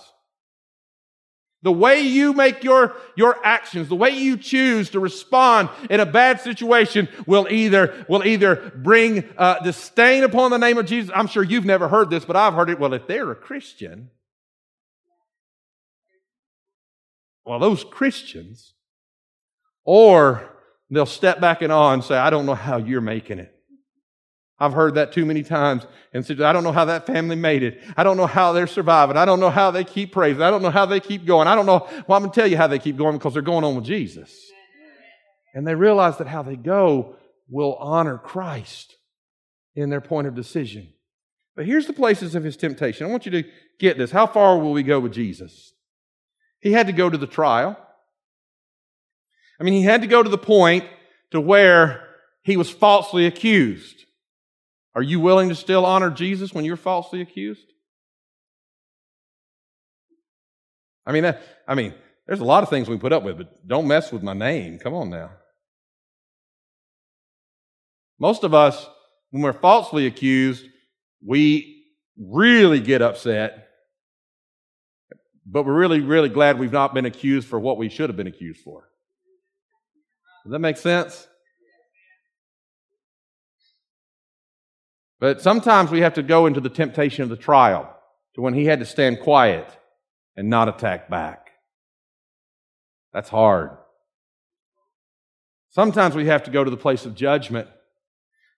The 1.62 1.72
way 1.72 2.02
you 2.02 2.32
make 2.32 2.62
your, 2.62 2.94
your 3.16 3.44
actions, 3.44 3.88
the 3.88 3.96
way 3.96 4.10
you 4.10 4.36
choose 4.36 4.90
to 4.90 5.00
respond 5.00 5.68
in 5.90 5.98
a 5.98 6.06
bad 6.06 6.40
situation 6.40 7.08
will 7.26 7.48
either, 7.50 8.04
will 8.08 8.24
either 8.24 8.72
bring 8.76 9.24
uh, 9.36 9.58
disdain 9.60 10.22
upon 10.22 10.52
the 10.52 10.58
name 10.58 10.78
of 10.78 10.86
Jesus. 10.86 11.10
I'm 11.12 11.26
sure 11.26 11.42
you've 11.42 11.64
never 11.64 11.88
heard 11.88 12.10
this, 12.10 12.24
but 12.24 12.36
I've 12.36 12.54
heard 12.54 12.70
it. 12.70 12.78
Well, 12.78 12.92
if 12.92 13.08
they're 13.08 13.32
a 13.32 13.34
Christian, 13.34 14.10
well, 17.46 17.60
those 17.60 17.84
Christians, 17.84 18.74
or 19.84 20.50
they'll 20.90 21.06
step 21.06 21.40
back 21.40 21.62
and 21.62 21.72
on 21.72 21.94
and 21.94 22.04
say, 22.04 22.16
I 22.16 22.28
don't 22.28 22.44
know 22.44 22.54
how 22.54 22.76
you're 22.76 23.00
making 23.00 23.38
it. 23.38 23.52
I've 24.58 24.72
heard 24.72 24.94
that 24.94 25.12
too 25.12 25.24
many 25.24 25.42
times 25.42 25.86
and 26.12 26.24
said, 26.24 26.40
I 26.40 26.52
don't 26.52 26.64
know 26.64 26.72
how 26.72 26.86
that 26.86 27.06
family 27.06 27.36
made 27.36 27.62
it. 27.62 27.80
I 27.96 28.02
don't 28.02 28.16
know 28.16 28.26
how 28.26 28.52
they're 28.52 28.66
surviving. 28.66 29.16
I 29.16 29.26
don't 29.26 29.38
know 29.38 29.50
how 29.50 29.70
they 29.70 29.84
keep 29.84 30.12
praising. 30.12 30.42
I 30.42 30.50
don't 30.50 30.62
know 30.62 30.70
how 30.70 30.86
they 30.86 30.98
keep 30.98 31.26
going. 31.26 31.46
I 31.46 31.54
don't 31.54 31.66
know. 31.66 31.86
Well, 32.08 32.16
I'm 32.16 32.22
going 32.22 32.30
to 32.30 32.40
tell 32.40 32.46
you 32.46 32.56
how 32.56 32.66
they 32.66 32.78
keep 32.78 32.96
going 32.96 33.16
because 33.16 33.34
they're 33.34 33.42
going 33.42 33.64
on 33.64 33.76
with 33.76 33.84
Jesus. 33.84 34.34
And 35.54 35.66
they 35.66 35.74
realize 35.74 36.18
that 36.18 36.26
how 36.26 36.42
they 36.42 36.56
go 36.56 37.16
will 37.48 37.74
honor 37.76 38.18
Christ 38.18 38.96
in 39.74 39.90
their 39.90 40.00
point 40.00 40.26
of 40.26 40.34
decision. 40.34 40.88
But 41.54 41.66
here's 41.66 41.86
the 41.86 41.92
places 41.92 42.34
of 42.34 42.42
his 42.42 42.56
temptation. 42.56 43.06
I 43.06 43.10
want 43.10 43.26
you 43.26 43.32
to 43.32 43.44
get 43.78 43.98
this. 43.98 44.10
How 44.10 44.26
far 44.26 44.58
will 44.58 44.72
we 44.72 44.82
go 44.82 44.98
with 44.98 45.12
Jesus? 45.12 45.74
He 46.66 46.72
had 46.72 46.88
to 46.88 46.92
go 46.92 47.08
to 47.08 47.16
the 47.16 47.28
trial. 47.28 47.78
I 49.60 49.62
mean, 49.62 49.74
he 49.74 49.84
had 49.84 50.00
to 50.00 50.08
go 50.08 50.20
to 50.20 50.28
the 50.28 50.36
point 50.36 50.84
to 51.30 51.40
where 51.40 52.08
he 52.42 52.56
was 52.56 52.68
falsely 52.68 53.24
accused. 53.24 54.04
Are 54.96 55.02
you 55.02 55.20
willing 55.20 55.48
to 55.50 55.54
still 55.54 55.86
honor 55.86 56.10
Jesus 56.10 56.52
when 56.52 56.64
you're 56.64 56.76
falsely 56.76 57.20
accused? 57.20 57.72
I 61.06 61.12
mean, 61.12 61.22
that, 61.22 61.40
I 61.68 61.76
mean, 61.76 61.94
there's 62.26 62.40
a 62.40 62.44
lot 62.44 62.64
of 62.64 62.68
things 62.68 62.88
we 62.88 62.98
put 62.98 63.12
up 63.12 63.22
with, 63.22 63.38
but 63.38 63.64
don't 63.64 63.86
mess 63.86 64.10
with 64.10 64.24
my 64.24 64.34
name. 64.34 64.80
Come 64.80 64.92
on 64.92 65.08
now. 65.08 65.30
Most 68.18 68.42
of 68.42 68.54
us, 68.54 68.84
when 69.30 69.44
we're 69.44 69.52
falsely 69.52 70.08
accused, 70.08 70.66
we 71.24 71.84
really 72.18 72.80
get 72.80 73.02
upset, 73.02 73.65
but 75.46 75.64
we're 75.64 75.78
really, 75.78 76.00
really 76.00 76.28
glad 76.28 76.58
we've 76.58 76.72
not 76.72 76.92
been 76.92 77.06
accused 77.06 77.46
for 77.46 77.60
what 77.60 77.78
we 77.78 77.88
should 77.88 78.10
have 78.10 78.16
been 78.16 78.26
accused 78.26 78.60
for. 78.60 78.88
Does 80.44 80.52
that 80.52 80.58
make 80.58 80.76
sense? 80.76 81.26
But 85.18 85.40
sometimes 85.40 85.90
we 85.90 86.00
have 86.00 86.14
to 86.14 86.22
go 86.22 86.46
into 86.46 86.60
the 86.60 86.68
temptation 86.68 87.22
of 87.22 87.28
the 87.28 87.36
trial 87.36 87.96
to 88.34 88.42
when 88.42 88.54
he 88.54 88.66
had 88.66 88.80
to 88.80 88.86
stand 88.86 89.20
quiet 89.20 89.66
and 90.36 90.50
not 90.50 90.68
attack 90.68 91.08
back. 91.08 91.50
That's 93.12 93.30
hard. 93.30 93.70
Sometimes 95.70 96.14
we 96.14 96.26
have 96.26 96.42
to 96.44 96.50
go 96.50 96.64
to 96.64 96.70
the 96.70 96.76
place 96.76 97.06
of 97.06 97.14
judgment. 97.14 97.68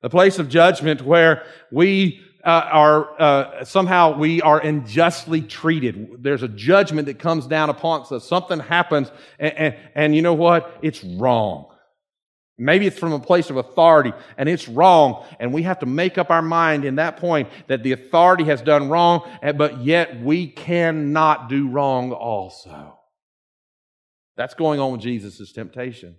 The 0.03 0.11
place 0.11 0.38
of 0.38 0.48
judgment 0.48 1.03
where 1.03 1.44
we 1.70 2.20
uh, 2.49 2.69
are 2.73 3.21
uh, 3.21 3.65
somehow 3.67 4.17
we 4.17 4.41
are 4.41 4.59
unjustly 4.59 5.43
treated. 5.43 6.23
There's 6.23 6.43
a 6.43 6.49
judgment 6.49 7.05
that 7.07 7.19
comes 7.19 7.47
down 7.47 7.69
upon 7.69 8.07
us. 8.11 8.27
Something 8.27 8.59
happens, 8.59 9.13
and, 9.39 9.53
and, 9.53 9.77
and 9.95 10.17
you 10.17 10.23
know 10.23 10.33
what? 10.33 10.79
It's 10.81 11.05
wrong. 11.05 11.67
Maybe 12.57 12.87
it's 12.87 12.99
from 12.99 13.13
a 13.13 13.21
place 13.21 13.51
of 13.51 13.59
authority 13.59 14.13
and 14.37 14.49
it's 14.49 14.67
wrong. 14.67 15.25
And 15.39 15.53
we 15.53 15.63
have 15.63 15.79
to 15.81 15.87
make 15.87 16.19
up 16.19 16.31
our 16.31 16.43
mind 16.43 16.85
in 16.85 16.97
that 16.97 17.19
point 17.19 17.51
that 17.69 17.85
the 17.85 17.93
authority 17.93 18.45
has 18.45 18.63
done 18.63 18.89
wrong, 18.89 19.31
but 19.57 19.85
yet 19.85 20.21
we 20.21 20.49
cannot 20.49 21.49
do 21.49 21.69
wrong 21.69 22.13
also. 22.13 22.99
That's 24.37 24.55
going 24.55 24.81
on 24.81 24.93
with 24.93 25.03
Jesus' 25.03 25.53
temptation. 25.53 26.17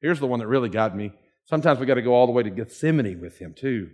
Here's 0.00 0.20
the 0.20 0.26
one 0.26 0.40
that 0.40 0.46
really 0.46 0.68
got 0.68 0.94
me. 0.94 1.12
Sometimes 1.46 1.80
we 1.80 1.86
got 1.86 1.94
to 1.94 2.02
go 2.02 2.14
all 2.14 2.26
the 2.26 2.32
way 2.32 2.42
to 2.42 2.50
Gethsemane 2.50 3.20
with 3.20 3.38
him 3.38 3.54
too. 3.54 3.90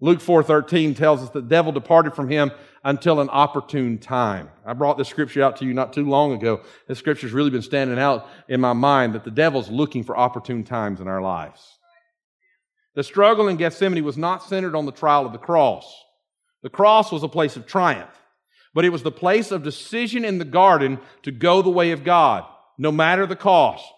Luke 0.00 0.20
4:13 0.20 0.94
tells 0.94 1.22
us 1.22 1.30
the 1.30 1.42
devil 1.42 1.72
departed 1.72 2.14
from 2.14 2.28
him 2.30 2.50
until 2.84 3.20
an 3.20 3.28
opportune 3.30 3.98
time. 3.98 4.50
I 4.64 4.72
brought 4.72 4.96
this 4.96 5.08
scripture 5.08 5.42
out 5.42 5.56
to 5.56 5.66
you 5.66 5.74
not 5.74 5.92
too 5.92 6.08
long 6.08 6.32
ago. 6.32 6.62
This 6.88 6.98
scripture's 6.98 7.32
really 7.32 7.50
been 7.50 7.60
standing 7.60 7.98
out 7.98 8.26
in 8.48 8.60
my 8.60 8.72
mind 8.72 9.14
that 9.14 9.24
the 9.24 9.30
devil's 9.30 9.68
looking 9.68 10.02
for 10.02 10.16
opportune 10.16 10.64
times 10.64 11.00
in 11.00 11.08
our 11.08 11.20
lives. 11.20 11.78
The 12.94 13.04
struggle 13.04 13.48
in 13.48 13.56
Gethsemane 13.56 14.02
was 14.02 14.16
not 14.16 14.42
centered 14.42 14.74
on 14.74 14.86
the 14.86 14.92
trial 14.92 15.26
of 15.26 15.32
the 15.32 15.38
cross. 15.38 15.84
The 16.62 16.70
cross 16.70 17.12
was 17.12 17.22
a 17.22 17.28
place 17.28 17.56
of 17.56 17.66
triumph, 17.66 18.10
but 18.74 18.84
it 18.84 18.90
was 18.90 19.02
the 19.02 19.12
place 19.12 19.50
of 19.50 19.62
decision 19.62 20.24
in 20.24 20.38
the 20.38 20.44
garden 20.44 20.98
to 21.22 21.30
go 21.30 21.60
the 21.60 21.70
way 21.70 21.92
of 21.92 22.04
God, 22.04 22.44
no 22.78 22.90
matter 22.90 23.26
the 23.26 23.36
cost. 23.36 23.92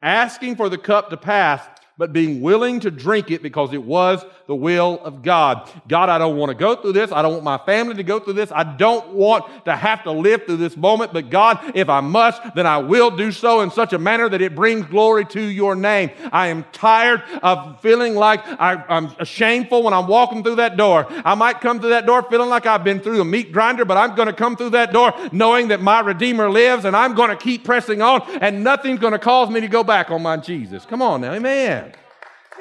Asking 0.00 0.56
for 0.56 0.68
the 0.68 0.78
cup 0.78 1.10
to 1.10 1.16
pass 1.16 1.62
but 2.02 2.12
being 2.12 2.40
willing 2.40 2.80
to 2.80 2.90
drink 2.90 3.30
it 3.30 3.44
because 3.44 3.72
it 3.72 3.84
was 3.84 4.24
the 4.48 4.56
will 4.56 4.98
of 5.04 5.22
God. 5.22 5.70
God, 5.86 6.08
I 6.08 6.18
don't 6.18 6.36
want 6.36 6.50
to 6.50 6.54
go 6.56 6.74
through 6.74 6.94
this. 6.94 7.12
I 7.12 7.22
don't 7.22 7.34
want 7.34 7.44
my 7.44 7.58
family 7.58 7.94
to 7.94 8.02
go 8.02 8.18
through 8.18 8.32
this. 8.32 8.50
I 8.50 8.64
don't 8.64 9.14
want 9.14 9.44
to 9.66 9.76
have 9.76 10.02
to 10.02 10.10
live 10.10 10.44
through 10.44 10.56
this 10.56 10.76
moment, 10.76 11.12
but 11.12 11.30
God, 11.30 11.60
if 11.76 11.88
I 11.88 12.00
must, 12.00 12.42
then 12.56 12.66
I 12.66 12.78
will 12.78 13.12
do 13.12 13.30
so 13.30 13.60
in 13.60 13.70
such 13.70 13.92
a 13.92 14.00
manner 14.00 14.28
that 14.28 14.42
it 14.42 14.56
brings 14.56 14.84
glory 14.86 15.24
to 15.26 15.40
your 15.40 15.76
name. 15.76 16.10
I 16.32 16.48
am 16.48 16.64
tired 16.72 17.22
of 17.40 17.80
feeling 17.80 18.16
like 18.16 18.40
I, 18.44 18.84
am 18.88 19.14
shameful 19.24 19.84
when 19.84 19.94
I'm 19.94 20.08
walking 20.08 20.42
through 20.42 20.56
that 20.56 20.76
door. 20.76 21.06
I 21.24 21.36
might 21.36 21.60
come 21.60 21.78
through 21.78 21.90
that 21.90 22.04
door 22.04 22.24
feeling 22.24 22.48
like 22.48 22.66
I've 22.66 22.82
been 22.82 22.98
through 22.98 23.20
a 23.20 23.24
meat 23.24 23.52
grinder, 23.52 23.84
but 23.84 23.96
I'm 23.96 24.16
going 24.16 24.26
to 24.26 24.34
come 24.34 24.56
through 24.56 24.70
that 24.70 24.92
door 24.92 25.14
knowing 25.30 25.68
that 25.68 25.80
my 25.80 26.00
Redeemer 26.00 26.50
lives 26.50 26.84
and 26.84 26.96
I'm 26.96 27.14
going 27.14 27.30
to 27.30 27.36
keep 27.36 27.62
pressing 27.62 28.02
on 28.02 28.22
and 28.40 28.64
nothing's 28.64 28.98
going 28.98 29.12
to 29.12 29.20
cause 29.20 29.50
me 29.50 29.60
to 29.60 29.68
go 29.68 29.84
back 29.84 30.10
on 30.10 30.20
my 30.20 30.36
Jesus. 30.36 30.84
Come 30.84 31.00
on 31.00 31.20
now, 31.20 31.32
amen. 31.32 31.91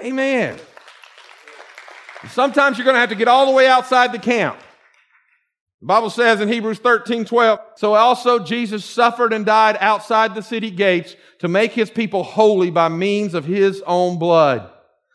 Amen. 0.04 0.58
Sometimes 2.30 2.78
you're 2.78 2.86
going 2.86 2.96
to 2.96 3.00
have 3.00 3.10
to 3.10 3.16
get 3.16 3.28
all 3.28 3.46
the 3.46 3.52
way 3.52 3.68
outside 3.68 4.12
the 4.12 4.20
camp. 4.20 4.58
The 5.82 5.88
Bible 5.88 6.12
says 6.12 6.40
in 6.40 6.48
Hebrews 6.48 6.78
13, 6.78 7.26
12, 7.26 7.60
so 7.76 7.96
also 7.96 8.38
Jesus 8.38 8.86
suffered 8.86 9.34
and 9.34 9.46
died 9.46 9.78
outside 9.80 10.36
the 10.36 10.44
city 10.44 10.70
gates 10.70 11.16
to 11.40 11.48
make 11.48 11.72
his 11.72 11.90
people 11.90 12.22
holy 12.22 12.70
by 12.70 12.88
means 12.88 13.34
of 13.34 13.46
his 13.46 13.82
own 13.88 14.20
blood. 14.20 14.70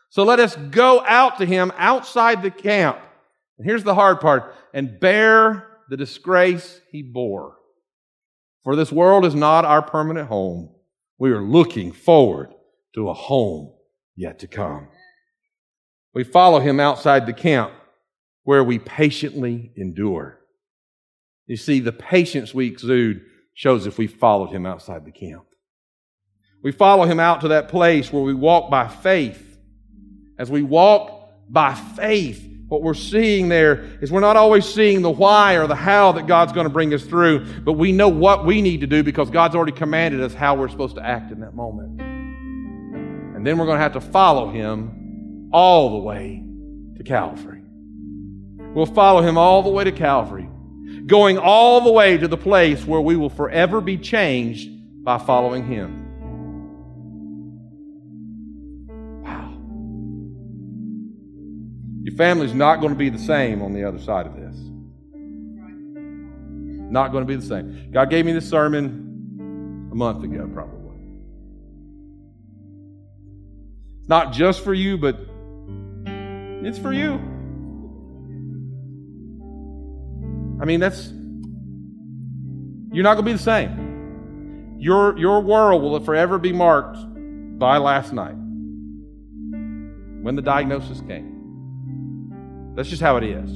So 0.09 0.23
let 0.23 0.41
us 0.41 0.55
go 0.55 1.03
out 1.07 1.37
to 1.37 1.45
him 1.45 1.71
outside 1.77 2.41
the 2.41 2.51
camp. 2.51 2.99
And 3.57 3.65
here's 3.65 3.85
the 3.85 3.95
hard 3.95 4.19
part 4.19 4.53
and 4.73 4.99
bear 4.99 5.67
the 5.89 5.95
disgrace 5.95 6.81
he 6.91 7.01
bore. 7.01 7.55
For 8.63 8.75
this 8.75 8.91
world 8.91 9.25
is 9.25 9.35
not 9.35 9.63
our 9.63 9.81
permanent 9.81 10.27
home. 10.27 10.75
We 11.17 11.31
are 11.31 11.41
looking 11.41 11.93
forward 11.93 12.53
to 12.95 13.09
a 13.09 13.13
home 13.13 13.73
yet 14.17 14.39
to 14.39 14.47
come. 14.47 14.89
We 16.13 16.23
follow 16.23 16.59
him 16.59 16.79
outside 16.79 17.25
the 17.25 17.33
camp 17.33 17.71
where 18.43 18.63
we 18.63 18.79
patiently 18.79 19.71
endure. 19.77 20.39
You 21.45 21.55
see, 21.55 21.79
the 21.79 21.93
patience 21.93 22.53
we 22.53 22.67
exude 22.67 23.21
shows 23.53 23.85
if 23.85 23.97
we 23.97 24.07
followed 24.07 24.49
him 24.49 24.65
outside 24.65 25.05
the 25.05 25.11
camp. 25.11 25.45
We 26.63 26.71
follow 26.71 27.05
him 27.05 27.19
out 27.19 27.41
to 27.41 27.49
that 27.49 27.69
place 27.69 28.11
where 28.11 28.23
we 28.23 28.33
walk 28.33 28.69
by 28.69 28.87
faith. 28.87 29.43
As 30.39 30.49
we 30.49 30.63
walk 30.63 31.29
by 31.47 31.73
faith, 31.73 32.43
what 32.67 32.81
we're 32.81 32.93
seeing 32.93 33.47
there 33.47 33.83
is 34.01 34.11
we're 34.11 34.19
not 34.19 34.35
always 34.35 34.65
seeing 34.65 35.01
the 35.01 35.09
why 35.09 35.53
or 35.53 35.67
the 35.67 35.75
how 35.75 36.11
that 36.13 36.27
God's 36.27 36.51
going 36.51 36.65
to 36.65 36.73
bring 36.73 36.93
us 36.93 37.03
through, 37.03 37.45
but 37.61 37.73
we 37.73 37.91
know 37.91 38.09
what 38.09 38.45
we 38.45 38.61
need 38.61 38.81
to 38.81 38.87
do 38.87 39.03
because 39.03 39.29
God's 39.29 39.55
already 39.55 39.71
commanded 39.71 40.21
us 40.21 40.33
how 40.33 40.55
we're 40.55 40.67
supposed 40.67 40.95
to 40.95 41.05
act 41.05 41.31
in 41.31 41.39
that 41.41 41.53
moment. 41.53 42.01
And 43.37 43.45
then 43.45 43.59
we're 43.59 43.67
going 43.67 43.77
to 43.77 43.83
have 43.83 43.93
to 43.93 44.01
follow 44.01 44.49
him 44.49 45.51
all 45.53 45.91
the 45.91 45.97
way 45.99 46.43
to 46.97 47.03
Calvary. 47.03 47.61
We'll 48.73 48.87
follow 48.87 49.21
him 49.21 49.37
all 49.37 49.61
the 49.61 49.69
way 49.69 49.83
to 49.83 49.91
Calvary, 49.91 50.49
going 51.05 51.37
all 51.37 51.81
the 51.81 51.91
way 51.91 52.17
to 52.17 52.27
the 52.27 52.35
place 52.35 52.83
where 52.83 52.99
we 52.99 53.15
will 53.15 53.29
forever 53.29 53.79
be 53.79 53.99
changed 53.99 54.71
by 55.03 55.19
following 55.19 55.67
him. 55.67 56.03
Wow. 59.23 59.53
Your 62.05 62.15
family's 62.15 62.55
not 62.55 62.77
going 62.77 62.91
to 62.91 62.97
be 62.97 63.09
the 63.09 63.19
same 63.19 63.61
on 63.61 63.71
the 63.71 63.83
other 63.83 63.99
side 63.99 64.25
of 64.25 64.35
this. 64.35 64.55
Not 66.89 67.11
going 67.11 67.21
to 67.23 67.27
be 67.27 67.35
the 67.35 67.45
same. 67.45 67.91
God 67.91 68.09
gave 68.09 68.25
me 68.25 68.31
this 68.31 68.49
sermon 68.49 69.89
a 69.91 69.95
month 69.95 70.23
ago, 70.23 70.49
probably. 70.51 70.76
Not 74.07 74.31
just 74.31 74.63
for 74.63 74.73
you, 74.73 74.97
but 74.97 75.19
it's 76.65 76.79
for 76.79 76.93
you. 76.93 77.13
I 80.59 80.65
mean, 80.65 80.79
that's, 80.79 81.11
you're 82.91 83.03
not 83.03 83.13
going 83.15 83.25
to 83.25 83.31
be 83.31 83.33
the 83.33 83.39
same. 83.39 84.77
Your, 84.79 85.17
your 85.17 85.41
world 85.41 85.81
will 85.83 85.99
forever 85.99 86.37
be 86.37 86.53
marked 86.53 86.97
by 87.59 87.77
last 87.77 88.13
night 88.13 88.35
when 90.21 90.35
the 90.35 90.41
diagnosis 90.41 91.01
came. 91.01 92.73
That's 92.75 92.89
just 92.89 93.01
how 93.01 93.17
it 93.17 93.23
is. 93.23 93.49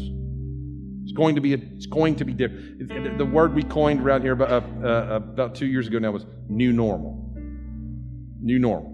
It's 1.04 1.14
going 1.14 1.36
to 1.36 1.42
be, 1.42 1.54
a, 1.54 1.58
it's 1.58 1.86
going 1.86 2.16
to 2.18 2.26
be 2.26 2.34
different. 2.34 3.18
The 3.18 3.26
word 3.26 3.54
we 3.54 3.64
coined 3.64 4.02
around 4.02 4.22
here 4.22 4.34
about, 4.34 4.52
uh, 4.52 4.88
uh, 4.88 5.16
about 5.16 5.56
two 5.56 5.66
years 5.66 5.88
ago 5.88 6.00
now 6.00 6.12
was 6.12 6.26
new 6.50 6.72
normal. 6.72 7.34
New 8.42 8.60
normal. 8.60 8.91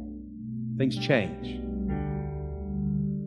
Things 0.77 0.97
change. 0.97 1.59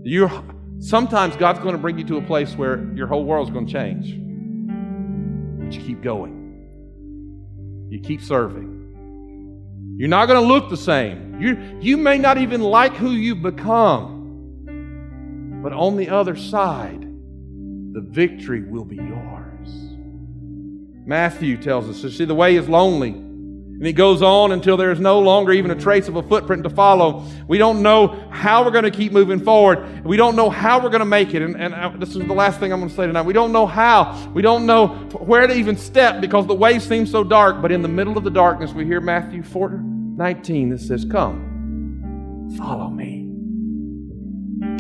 You're, 0.05 0.31
sometimes 0.79 1.37
God's 1.37 1.59
going 1.59 1.73
to 1.73 1.79
bring 1.79 1.99
you 1.99 2.05
to 2.05 2.17
a 2.17 2.23
place 2.23 2.55
where 2.55 2.85
your 2.95 3.07
whole 3.07 3.25
world's 3.25 3.51
going 3.51 3.67
to 3.67 3.73
change. 3.73 4.17
But 5.59 5.73
you 5.73 5.81
keep 5.83 6.03
going. 6.03 7.89
You 7.91 8.01
keep 8.01 8.23
serving. 8.23 9.97
You're 9.99 10.09
not 10.09 10.27
going 10.27 10.41
to 10.41 10.47
look 10.47 10.71
the 10.71 10.77
same. 10.77 11.41
You, 11.41 11.79
you 11.81 11.97
may 11.97 12.19
not 12.19 12.39
even 12.39 12.61
like 12.61 12.95
who 12.95 13.11
you've 13.11 13.43
become. 13.43 14.19
But 15.63 15.73
on 15.73 15.97
the 15.97 16.09
other 16.09 16.37
side, 16.37 17.03
the 17.03 18.01
victory 18.01 18.63
will 18.63 18.85
be 18.85 18.97
yours. 18.97 19.69
Matthew 21.05 21.57
tells 21.57 21.89
us, 21.89 22.15
see, 22.15 22.25
the 22.25 22.35
way 22.35 22.57
is 22.57 22.69
lonely. 22.69 23.30
And 23.81 23.87
he 23.87 23.95
goes 23.95 24.21
on 24.21 24.53
until 24.53 24.77
there 24.77 24.91
is 24.91 25.01
no 25.01 25.21
longer 25.21 25.53
even 25.53 25.71
a 25.71 25.75
trace 25.75 26.07
of 26.07 26.17
a 26.17 26.23
footprint 26.23 26.65
to 26.65 26.69
follow. 26.69 27.25
We 27.49 27.57
don't 27.57 27.81
know 27.81 28.09
how 28.29 28.63
we're 28.63 28.73
going 28.73 28.85
to 28.85 28.91
keep 28.91 29.11
moving 29.11 29.41
forward. 29.41 30.05
We 30.05 30.19
don't 30.19 30.37
know 30.37 30.51
how 30.51 30.83
we're 30.83 30.91
going 30.91 30.99
to 30.99 31.07
make 31.07 31.33
it. 31.33 31.41
And, 31.41 31.57
and 31.57 31.73
uh, 31.73 31.91
this 31.97 32.11
is 32.11 32.19
the 32.19 32.35
last 32.35 32.61
thing 32.61 32.75
I'm 32.75 32.81
going 32.81 32.91
to 32.91 32.95
say 32.95 33.07
tonight. 33.07 33.23
We 33.23 33.33
don't 33.33 33.53
know 33.53 33.65
how. 33.65 34.31
We 34.35 34.43
don't 34.43 34.67
know 34.67 34.89
where 35.21 35.47
to 35.47 35.55
even 35.55 35.79
step 35.79 36.21
because 36.21 36.47
the 36.47 36.55
way 36.55 36.79
seems 36.79 37.11
so 37.11 37.25
dark. 37.25 37.63
But 37.63 37.73
in 37.73 37.81
the 37.81 37.89
middle 37.89 38.19
of 38.19 38.25
the 38.25 38.31
darkness, 38.31 38.75
we 38.75 38.85
hear 38.85 39.01
Matthew 39.01 39.43
4, 39.43 39.71
19 39.71 40.69
that 40.69 40.81
says, 40.83 41.07
Come, 41.11 42.55
follow 42.59 42.91
me. 42.91 43.31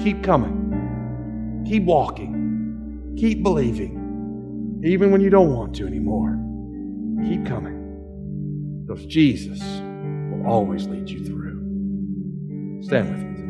Keep 0.04 0.22
coming. 0.22 1.64
Keep 1.66 1.84
walking. 1.84 3.14
Keep 3.16 3.42
believing. 3.42 4.82
Even 4.84 5.10
when 5.10 5.22
you 5.22 5.30
don't 5.30 5.54
want 5.54 5.74
to 5.76 5.86
anymore. 5.86 6.36
Keep 7.26 7.46
coming. 7.46 7.79
Because 8.90 9.06
Jesus 9.06 9.60
will 10.32 10.44
always 10.48 10.88
lead 10.88 11.08
you 11.08 11.24
through. 11.24 12.82
Stand 12.82 13.08
with 13.08 13.22
me. 13.22 13.49